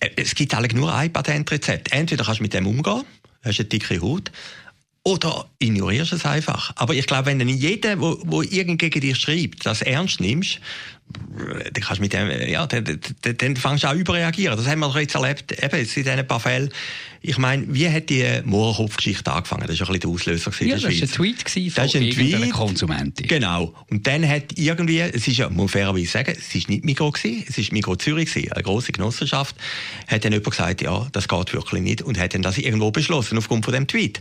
Äh, 0.00 0.10
es 0.16 0.34
gibt 0.34 0.54
eigentlich 0.54 0.74
nur 0.74 0.92
ein 0.94 1.12
Patentrezept. 1.12 1.92
Entweder 1.92 2.24
kannst 2.24 2.40
du 2.40 2.44
mit 2.44 2.54
dem 2.54 2.66
umgehen, 2.66 3.02
hast 3.44 3.60
eine 3.60 3.68
dicke 3.68 4.00
Haut, 4.00 4.30
oder 5.02 5.48
ignorierst 5.58 6.12
es 6.12 6.26
einfach. 6.26 6.72
Aber 6.76 6.94
ich 6.94 7.06
glaube, 7.06 7.26
wenn 7.26 7.38
nicht 7.38 7.60
jeder, 7.60 8.00
wo, 8.00 8.18
wo 8.24 8.42
irgend 8.42 8.80
gegen 8.80 9.00
dich 9.00 9.16
schreibt, 9.18 9.64
das 9.64 9.82
ernst 9.82 10.20
nimmst, 10.20 10.60
dann 11.72 11.82
kannst 11.82 12.00
mit 12.00 12.12
dem, 12.12 12.30
ja, 12.48 12.66
dann, 12.66 12.84
dann, 12.84 13.36
dann 13.36 13.56
fängst 13.56 13.84
du 13.84 13.88
auch 13.88 13.94
überreagieren. 13.94 14.56
Das 14.56 14.66
haben 14.66 14.80
wir 14.80 14.88
doch 14.88 14.98
jetzt 14.98 15.14
erlebt, 15.14 15.52
eben 15.52 15.76
jetzt 15.76 15.96
in 15.96 16.04
diesen 16.04 16.26
paar 16.26 16.38
Fällen. 16.38 16.70
Ich 17.22 17.36
meine, 17.36 17.66
wie 17.68 17.88
hat 17.88 18.08
die 18.08 18.24
Mohrenkopf-Geschichte 18.44 19.30
angefangen? 19.30 19.66
Das 19.66 19.78
war 19.80 19.88
ein 19.88 19.92
bisschen 19.92 20.00
der 20.00 20.10
Auslöser 20.10 20.52
ja, 20.60 20.74
das 20.74 20.84
war 20.84 20.90
ein 20.90 21.10
Tweet 21.10 21.50
von 21.50 21.84
das 21.84 21.94
ein 21.94 22.10
Tweet. 22.10 22.52
Konsumentin. 22.52 23.26
Genau. 23.26 23.74
Und 23.90 24.06
dann 24.06 24.26
hat 24.26 24.56
irgendwie, 24.56 25.00
es 25.00 25.26
ist 25.26 25.36
ja, 25.36 25.50
muss 25.50 25.72
fairerweise 25.72 26.06
sagen, 26.06 26.34
es 26.38 26.54
ist 26.54 26.68
nicht 26.68 26.84
Mikro 26.84 27.10
gewesen, 27.10 27.44
es 27.46 27.58
ist 27.58 27.72
Mikro 27.72 27.96
Zürich 27.96 28.32
gewesen, 28.32 28.52
eine 28.52 28.62
grosse 28.62 28.92
Genossenschaft, 28.92 29.56
hat 30.06 30.24
dann 30.24 30.32
jemand 30.32 30.50
gesagt, 30.50 30.82
ja, 30.82 31.08
das 31.12 31.28
geht 31.28 31.52
wirklich 31.52 31.82
nicht 31.82 32.02
und 32.02 32.18
hat 32.18 32.34
dann 32.34 32.42
das 32.42 32.56
irgendwo 32.56 32.90
beschlossen 32.90 33.36
aufgrund 33.36 33.64
von 33.64 33.74
dem 33.74 33.86
Tweet. 33.86 34.20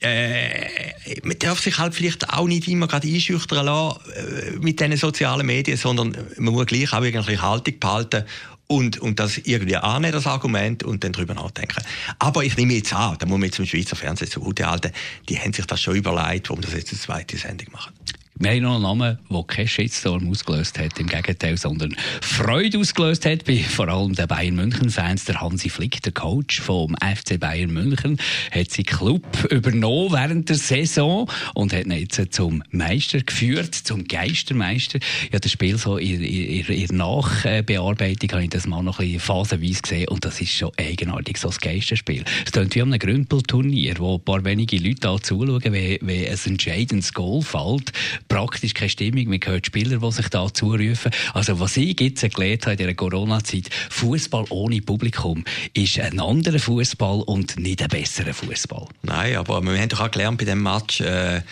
Äh, 0.00 1.20
man 1.22 1.38
darf 1.38 1.60
sich 1.60 1.78
halt 1.78 1.94
vielleicht 1.94 2.28
auch 2.30 2.46
nicht 2.46 2.68
immer 2.68 2.86
gerade 2.86 3.08
einschüchtern 3.08 3.64
lassen 3.66 3.98
äh, 4.14 4.58
mit 4.58 4.80
diesen 4.80 4.96
sozialen 4.96 5.46
Medien, 5.46 5.76
sondern 5.76 6.16
man 6.36 6.52
muss 6.52 6.66
gleich 6.66 6.92
auch 6.92 7.02
irgendwie 7.02 7.38
Haltung 7.38 7.78
behalten 7.78 8.24
und, 8.66 8.98
und 8.98 9.20
das 9.20 9.38
irgendwie 9.38 9.76
annehmen, 9.76 10.12
das 10.12 10.26
Argument, 10.26 10.82
und 10.82 11.04
dann 11.04 11.12
drüber 11.12 11.34
nachdenken. 11.34 11.82
Aber 12.18 12.44
ich 12.44 12.56
nehme 12.56 12.74
jetzt 12.74 12.92
an, 12.92 13.16
da 13.18 13.26
muss 13.26 13.38
man 13.38 13.46
jetzt 13.48 13.58
im 13.58 13.66
Schweizer 13.66 13.96
Fernsehen 13.96 14.30
so 14.30 14.40
gut 14.40 14.60
halten, 14.62 14.92
die 15.28 15.38
haben 15.38 15.52
sich 15.52 15.66
das 15.66 15.80
schon 15.80 15.96
überlegt, 15.96 16.48
warum 16.48 16.62
das 16.62 16.72
jetzt 16.74 16.90
eine 16.90 17.00
zweite 17.00 17.36
Sendung 17.36 17.68
machen. 17.72 17.92
Wir 18.38 18.50
haben 18.50 18.62
noch 18.64 18.74
einen 18.74 18.82
Namen, 18.82 19.18
der 19.30 19.42
keinen 19.44 19.66
Shitstorm 19.66 20.28
ausgelöst 20.28 20.78
hat, 20.78 21.00
im 21.00 21.06
Gegenteil, 21.06 21.56
sondern 21.56 21.96
Freude 22.20 22.78
ausgelöst 22.78 23.24
hat 23.24 23.46
bei 23.46 23.56
vor 23.56 23.88
allem 23.88 24.14
den 24.14 24.28
Bayern 24.28 24.56
München-Fans. 24.56 25.24
Der 25.24 25.40
Hansi 25.40 25.70
Flick, 25.70 26.02
der 26.02 26.12
Coach 26.12 26.60
vom 26.60 26.94
FC 26.96 27.40
Bayern 27.40 27.70
München, 27.70 28.18
hat 28.50 28.70
seinen 28.70 28.84
Club 28.84 29.24
übernommen 29.50 30.12
während 30.12 30.50
der 30.50 30.56
Saison 30.56 31.30
und 31.54 31.72
hat 31.72 31.86
ihn 31.86 31.92
jetzt 31.92 32.34
zum 32.34 32.62
Meister 32.72 33.22
geführt, 33.22 33.74
zum 33.74 34.04
Geistermeister. 34.04 34.98
Ja, 35.32 35.38
das 35.38 35.50
Spiel 35.50 35.78
so 35.78 35.96
in, 35.96 36.22
in, 36.22 36.66
in 36.66 36.94
Nachbearbeitung 36.94 38.32
habe 38.32 38.42
ich 38.42 38.50
das 38.50 38.66
mal 38.66 38.82
noch 38.82 38.98
ein 38.98 39.06
bisschen 39.06 39.20
phasenweise 39.20 39.80
gesehen 39.80 40.08
und 40.08 40.26
das 40.26 40.42
ist 40.42 40.52
schon 40.52 40.72
eigenartig, 40.76 41.38
so 41.38 41.48
ein 41.48 41.56
Geisterspiel. 41.58 42.22
Es 42.44 42.52
klingt 42.52 42.74
wie 42.74 42.82
an 42.82 42.92
einem 42.92 42.98
Grümpelturnier, 42.98 43.94
wo 43.96 44.16
ein 44.16 44.24
paar 44.24 44.44
wenige 44.44 44.76
Leute 44.76 45.00
da 45.00 45.22
zuschauen, 45.22 45.72
wie, 45.72 45.98
wie 46.02 46.28
ein 46.28 46.38
entscheidendes 46.44 47.14
Goal 47.14 47.40
fällt 47.40 47.92
praktisch 48.28 48.74
keine 48.74 48.90
Stimmung. 48.90 49.28
Man 49.28 49.40
hört 49.44 49.66
Spieler, 49.66 49.98
die 49.98 50.12
sich 50.12 50.28
da 50.28 50.52
zurufen. 50.52 51.10
Also 51.34 51.60
was 51.60 51.76
ich 51.76 52.00
jetzt 52.00 52.22
gelernt 52.34 52.62
habe 52.62 52.72
in 52.72 52.78
dieser 52.78 52.94
Corona-Zeit, 52.94 53.70
Fußball 53.90 54.46
ohne 54.50 54.80
Publikum 54.80 55.44
ist 55.74 55.98
ein 55.98 56.20
anderer 56.20 56.58
Fußball 56.58 57.22
und 57.22 57.58
nicht 57.58 57.82
ein 57.82 57.88
besserer 57.88 58.34
Fußball. 58.34 58.86
Nein, 59.02 59.36
aber 59.36 59.62
wir 59.62 59.78
haben 59.78 59.88
doch 59.88 60.00
auch 60.00 60.10
gelernt 60.10 60.38
bei 60.38 60.44
diesem 60.44 60.62
Match, 60.62 61.00
äh 61.00 61.42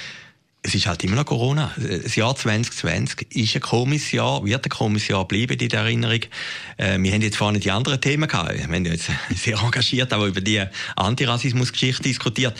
es 0.66 0.74
ist 0.74 0.86
halt 0.86 1.04
immer 1.04 1.16
noch 1.16 1.26
Corona. 1.26 1.72
Das 1.76 2.16
Jahr 2.16 2.34
2020 2.34 3.36
ist 3.36 3.54
ein 3.54 3.60
komisches 3.60 4.12
Jahr, 4.12 4.42
wird 4.44 4.64
ein 4.64 4.70
komisches 4.70 5.08
Jahr 5.08 5.28
bleiben 5.28 5.58
in 5.58 5.68
der 5.68 5.80
Erinnerung. 5.80 6.20
Äh, 6.78 6.98
wir 6.98 7.12
haben 7.12 7.20
jetzt 7.20 7.36
vorhin 7.36 7.60
die 7.60 7.70
anderen 7.70 8.00
Themen 8.00 8.26
gehabt. 8.26 8.56
Wir 8.56 8.64
haben 8.64 8.84
jetzt 8.86 9.10
sehr 9.36 9.58
engagiert 9.58 10.12
aber 10.14 10.26
über 10.26 10.40
die 10.40 10.64
Antirassismus-Geschichte 10.96 12.04
diskutiert 12.04 12.58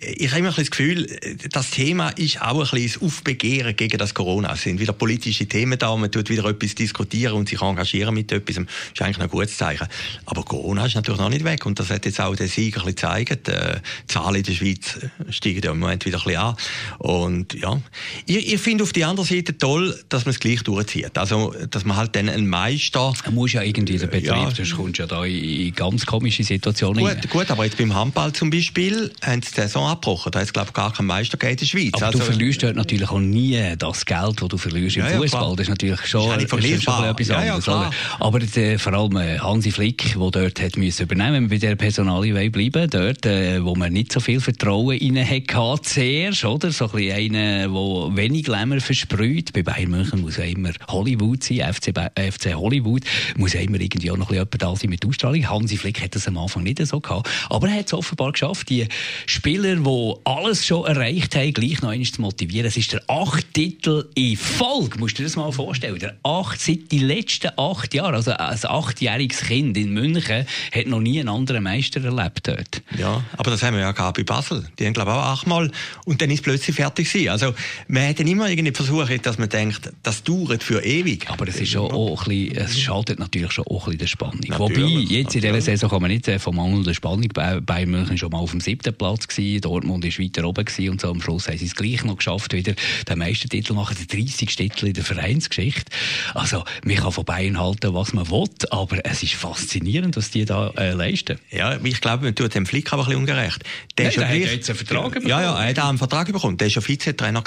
ich 0.00 0.30
habe 0.30 0.40
immer 0.40 0.52
das 0.52 0.70
Gefühl, 0.70 1.06
das 1.52 1.70
Thema 1.70 2.08
ist 2.10 2.40
auch 2.40 2.54
ein 2.54 2.80
bisschen 2.80 3.00
das 3.00 3.02
Aufbegehren 3.02 3.76
gegen 3.76 3.98
das 3.98 4.14
Corona. 4.14 4.54
Es 4.54 4.62
sind 4.62 4.80
wieder 4.80 4.94
politische 4.94 5.46
Themen 5.46 5.78
da, 5.78 5.94
man 5.94 6.10
tut 6.10 6.30
wieder 6.30 6.46
etwas 6.46 6.74
diskutieren 6.74 7.34
und 7.34 7.50
sich 7.50 7.60
engagieren 7.60 8.14
mit 8.14 8.32
etwas. 8.32 8.56
Das 8.56 8.64
ist 8.94 9.02
eigentlich 9.02 9.20
ein 9.20 9.28
gutes 9.28 9.58
Zeichen. 9.58 9.86
Aber 10.24 10.42
Corona 10.42 10.86
ist 10.86 10.94
natürlich 10.94 11.20
noch 11.20 11.28
nicht 11.28 11.44
weg 11.44 11.66
und 11.66 11.78
das 11.78 11.90
hat 11.90 12.06
jetzt 12.06 12.18
auch 12.18 12.34
der 12.34 12.48
Sieg 12.48 12.78
ein 12.78 12.84
bisschen 12.84 13.26
gezeigt. 13.26 13.48
Die 13.48 14.12
Zahlen 14.12 14.36
in 14.36 14.42
der 14.42 14.52
Schweiz 14.52 14.98
steigen 15.28 15.60
ja 15.62 15.72
im 15.72 15.80
Moment 15.80 16.06
wieder 16.06 16.18
ein 16.18 16.24
bisschen 16.24 16.40
an. 16.40 16.56
Und 16.98 17.52
ja, 17.54 17.78
ich, 18.24 18.54
ich 18.54 18.60
finde 18.60 18.84
auf 18.84 18.94
der 18.94 19.06
anderen 19.06 19.28
Seite 19.28 19.58
toll, 19.58 19.98
dass 20.08 20.24
man 20.24 20.30
es 20.30 20.40
gleich 20.40 20.62
durchzieht. 20.62 21.18
Also, 21.18 21.54
dass 21.70 21.84
man 21.84 21.98
halt 21.98 22.16
dann 22.16 22.30
einen 22.30 22.48
Meister... 22.48 23.12
Man 23.26 23.34
muss 23.34 23.52
ja 23.52 23.62
irgendwie 23.62 23.98
den 23.98 24.08
Betrieb, 24.08 24.28
ja. 24.28 24.50
sonst 24.50 24.74
kommst 24.76 24.98
du 24.98 25.02
ja 25.02 25.06
da 25.06 25.24
in 25.26 25.74
ganz 25.74 26.06
komische 26.06 26.42
Situationen 26.42 27.04
Gut, 27.04 27.28
gut, 27.28 27.50
aber 27.50 27.64
jetzt 27.64 27.76
beim 27.76 27.94
Handball 27.94 28.32
zum 28.32 28.48
Beispiel 28.48 29.12
haben 29.22 29.42
sie 29.42 29.50
die 29.50 29.60
Saison 29.60 29.89
abgebrochen. 29.90 30.32
Da 30.32 30.40
es, 30.40 30.52
glaube 30.52 30.68
ich, 30.68 30.74
gar 30.74 30.92
keinen 30.92 31.06
Meister 31.06 31.38
in 31.48 31.56
der 31.56 31.66
Schweiz. 31.66 31.92
Aber 31.94 32.06
also, 32.06 32.18
du 32.18 32.24
verlierst 32.24 32.62
dort 32.62 32.76
natürlich 32.76 33.10
auch 33.10 33.18
nie 33.18 33.58
das 33.78 34.04
Geld, 34.06 34.40
das 34.40 34.48
du 34.48 34.58
verlierst 34.58 34.96
im 34.96 35.04
ja, 35.04 35.10
Fußball. 35.10 35.50
Ja, 35.50 35.56
das 35.56 35.60
ist 35.60 35.68
natürlich 35.68 36.06
schon, 36.06 36.40
ist 36.40 36.52
ist 36.52 36.82
schon 36.82 37.04
etwas 37.04 37.30
anderes. 37.30 37.66
Ja, 37.66 37.90
aber 38.18 38.38
der, 38.40 38.78
vor 38.78 38.92
allem 38.94 39.16
äh, 39.16 39.38
Hansi 39.38 39.70
Flick, 39.70 40.14
der 40.14 40.30
dort 40.30 40.60
hat 40.60 40.76
müssen 40.76 41.02
übernehmen 41.02 41.48
bei 41.48 41.58
der 41.58 41.76
Personalie 41.76 42.50
bleiben, 42.50 42.88
dort, 42.90 43.26
äh, 43.26 43.62
wo 43.64 43.74
man 43.74 43.92
nicht 43.92 44.12
so 44.12 44.20
viel 44.20 44.40
Vertrauen 44.40 44.96
in 44.96 45.18
hatte 45.18 45.82
zuerst, 45.82 46.44
oder? 46.44 46.70
So 46.70 46.86
ein 46.86 46.90
bisschen 46.92 47.36
einer, 47.36 47.68
der 47.68 48.16
wenig 48.16 48.44
Glamour 48.44 48.80
versprüht. 48.80 49.52
Bei 49.52 49.62
Bayern 49.62 49.90
München 49.90 50.20
muss 50.20 50.36
ja 50.36 50.44
immer 50.44 50.70
Hollywood 50.88 51.42
sein, 51.42 51.72
FC, 51.72 51.92
FC 52.16 52.54
Hollywood, 52.54 53.02
muss 53.36 53.52
ja 53.52 53.60
immer 53.60 53.80
irgendwie 53.80 54.10
auch 54.10 54.16
noch 54.16 54.30
ein 54.30 54.46
bisschen 54.46 54.58
da 54.58 54.76
sein 54.76 54.90
mit 54.90 55.06
Ausstrahlung. 55.06 55.48
Hansi 55.48 55.76
Flick 55.76 56.00
hat 56.00 56.14
das 56.14 56.28
am 56.28 56.38
Anfang 56.38 56.62
nicht 56.62 56.84
so 56.86 57.00
gehabt. 57.00 57.28
Aber 57.48 57.68
er 57.68 57.78
hat 57.78 57.86
es 57.86 57.92
offenbar 57.92 58.32
geschafft, 58.32 58.68
die 58.70 58.86
Spieler, 59.26 59.79
die 59.84 60.14
alles 60.24 60.66
schon 60.66 60.86
erreicht 60.86 61.34
haben, 61.36 61.52
gleich 61.52 61.82
noch 61.82 61.90
einmal 61.90 62.06
zu 62.06 62.20
motivieren. 62.20 62.66
Es 62.66 62.76
ist 62.76 62.92
der 62.92 63.02
acht 63.08 63.52
Titel 63.54 64.08
in 64.14 64.36
Folge. 64.36 64.98
Musst 64.98 65.18
du 65.18 65.22
dir 65.22 65.28
das 65.28 65.36
mal 65.36 65.50
vorstellen? 65.52 65.98
Der 65.98 66.16
acht, 66.22 66.60
seit 66.60 66.90
die 66.92 66.98
letzten 66.98 67.50
acht 67.56 67.94
Jahren. 67.94 68.14
Also 68.14 68.32
ein 68.32 68.58
achtjähriges 68.64 69.40
Kind 69.40 69.76
in 69.76 69.92
München 69.92 70.46
hat 70.72 70.86
noch 70.86 71.00
nie 71.00 71.20
einen 71.20 71.28
anderen 71.28 71.62
Meister 71.62 72.02
erlebt 72.04 72.48
dort. 72.48 72.82
Ja, 72.98 73.22
aber 73.36 73.50
das 73.50 73.62
haben 73.62 73.74
wir 73.74 73.80
ja 73.80 73.92
gehabt 73.92 74.16
bei 74.16 74.24
Basel. 74.24 74.66
Die 74.78 74.86
haben, 74.86 74.92
glaube 74.92 75.10
ich, 75.10 75.16
auch 75.16 75.22
achtmal. 75.22 75.70
Und 76.04 76.22
dann 76.22 76.30
ist 76.30 76.42
plötzlich 76.42 76.76
fertig 76.76 77.12
gewesen. 77.12 77.28
Also, 77.30 77.54
man 77.88 78.08
hat 78.08 78.20
dann 78.20 78.26
immer 78.26 78.48
irgendwie 78.48 78.72
versucht, 78.72 79.26
dass 79.26 79.38
man 79.38 79.48
denkt, 79.48 79.92
das 80.02 80.22
dauert 80.22 80.62
für 80.62 80.84
ewig. 80.84 81.28
Aber 81.28 81.48
es 81.48 81.60
ist 81.60 81.70
schon 81.70 81.90
auch 81.90 82.26
ein 82.26 82.28
bisschen, 82.28 82.56
es 82.56 82.80
schaltet 82.80 83.18
natürlich 83.18 83.52
schon 83.52 83.66
auch 83.66 83.86
ein 83.86 83.96
bisschen 83.96 83.98
der 83.98 84.06
Spannung. 84.06 84.40
Natürlich, 84.46 85.06
Wobei, 85.06 85.14
jetzt 85.14 85.34
in 85.34 85.40
dieser 85.40 85.60
Saison 85.60 85.90
kann 85.90 86.02
man 86.02 86.10
nicht 86.10 86.28
vom 86.40 86.56
Mangel 86.56 86.84
der 86.84 86.94
Spannung 86.94 87.28
bei 87.32 87.60
Bayern 87.60 87.90
München 87.90 88.18
schon 88.18 88.30
mal 88.30 88.38
auf 88.38 88.50
dem 88.50 88.60
siebten 88.60 88.94
Platz 88.94 89.26
gewesen. 89.28 89.60
Dortmund 89.70 90.04
ist 90.04 90.18
weiter 90.18 90.44
oben 90.44 90.64
gewesen 90.64 90.90
und 90.90 91.00
so 91.00 91.10
am 91.10 91.20
Schluss 91.20 91.46
haben 91.46 91.56
sie 91.56 91.66
es 91.66 91.76
gleich 91.76 92.04
noch 92.04 92.16
geschafft, 92.16 92.52
wieder 92.52 92.74
den 93.08 93.18
Meistertitel 93.18 93.72
machen, 93.74 93.96
den 93.96 94.26
30. 94.26 94.56
Titel 94.56 94.86
in 94.88 94.94
der 94.94 95.04
Vereinsgeschichte. 95.04 95.92
Also, 96.34 96.64
man 96.84 96.96
kann 96.96 97.12
von 97.12 97.24
Bayern 97.24 97.58
halten, 97.58 97.94
was 97.94 98.12
man 98.12 98.28
will, 98.30 98.48
aber 98.70 99.04
es 99.04 99.22
ist 99.22 99.34
faszinierend, 99.34 100.16
was 100.16 100.30
die 100.30 100.44
da 100.44 100.70
äh, 100.76 100.92
leisten. 100.92 101.38
Ja, 101.50 101.78
ich 101.82 102.00
glaube, 102.00 102.24
man 102.24 102.34
tut 102.34 102.54
dem 102.54 102.66
Flick 102.66 102.92
aber 102.92 103.02
ein 103.02 103.06
bisschen 103.06 103.20
ungerecht. 103.20 103.62
Der, 103.96 104.06
Nein, 104.06 104.14
der 104.16 104.28
hat 104.28 104.34
jetzt 104.34 104.70
einen 104.70 104.78
Vertrag 104.78 105.04
bekommen. 105.12 105.28
Ja, 105.28 105.40
ja, 105.40 105.62
er 105.62 105.68
hat 105.68 105.78
einen 105.78 105.98
Vertrag 105.98 106.32
bekommen. 106.32 106.56
Der 106.56 106.66
war 106.66 106.74
ja 106.74 106.88
Vizetrainer 106.88 107.44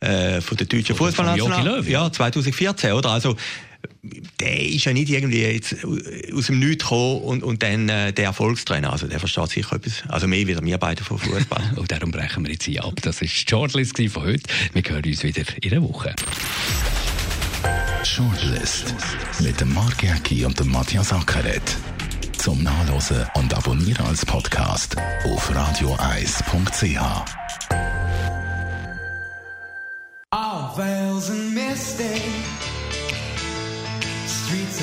äh, 0.00 0.40
von 0.40 0.56
der 0.56 0.66
deutschen 0.66 0.96
Fußballnationalmannschaft. 0.96 1.88
Ja, 1.88 2.10
2014, 2.10 2.92
oder? 2.92 3.10
Also, 3.10 3.36
der 4.40 4.60
ist 4.60 4.84
ja 4.84 4.92
nicht 4.92 5.08
irgendwie 5.08 5.42
jetzt 5.42 5.76
aus 6.34 6.46
dem 6.46 6.58
Nichts 6.58 6.84
gekommen 6.84 7.22
und, 7.22 7.42
und 7.42 7.62
dann 7.62 7.88
äh, 7.88 8.12
der 8.12 8.26
Erfolgstrainer. 8.26 8.92
Also 8.92 9.06
der 9.06 9.18
versteht 9.18 9.50
sicher 9.50 9.76
etwas. 9.76 10.04
Also 10.08 10.26
mehr 10.26 10.46
wie 10.46 10.60
wir 10.60 10.78
beide 10.78 11.02
von 11.02 11.18
Fußball. 11.18 11.72
und 11.76 11.90
darum 11.90 12.10
brechen 12.10 12.44
wir 12.44 12.52
jetzt 12.52 12.64
hier 12.64 12.84
ab. 12.84 12.94
Das 13.02 13.20
war 13.20 13.28
die 13.28 13.28
Shortlist 13.28 13.96
von 14.10 14.24
heute. 14.24 14.42
Wir 14.72 14.82
hören 14.82 15.04
uns 15.04 15.22
wieder 15.22 15.42
in 15.60 15.70
der 15.70 15.82
Woche. 15.82 16.14
Shortlist 18.04 18.94
mit 19.40 19.60
dem 19.60 19.72
Mark 19.72 20.02
Jäcki 20.02 20.44
und 20.44 20.58
dem 20.58 20.70
Matthias 20.70 21.12
Ackeret. 21.12 21.76
Zum 22.36 22.62
Nachlesen 22.62 23.26
und 23.34 23.54
Abonnieren 23.54 24.06
als 24.06 24.26
Podcast 24.26 24.96
auf 25.24 25.54
radioeis.ch. 25.54 26.98
All 30.30 30.76
veils 30.76 31.30
and 31.30 31.54
misty. 31.54 32.33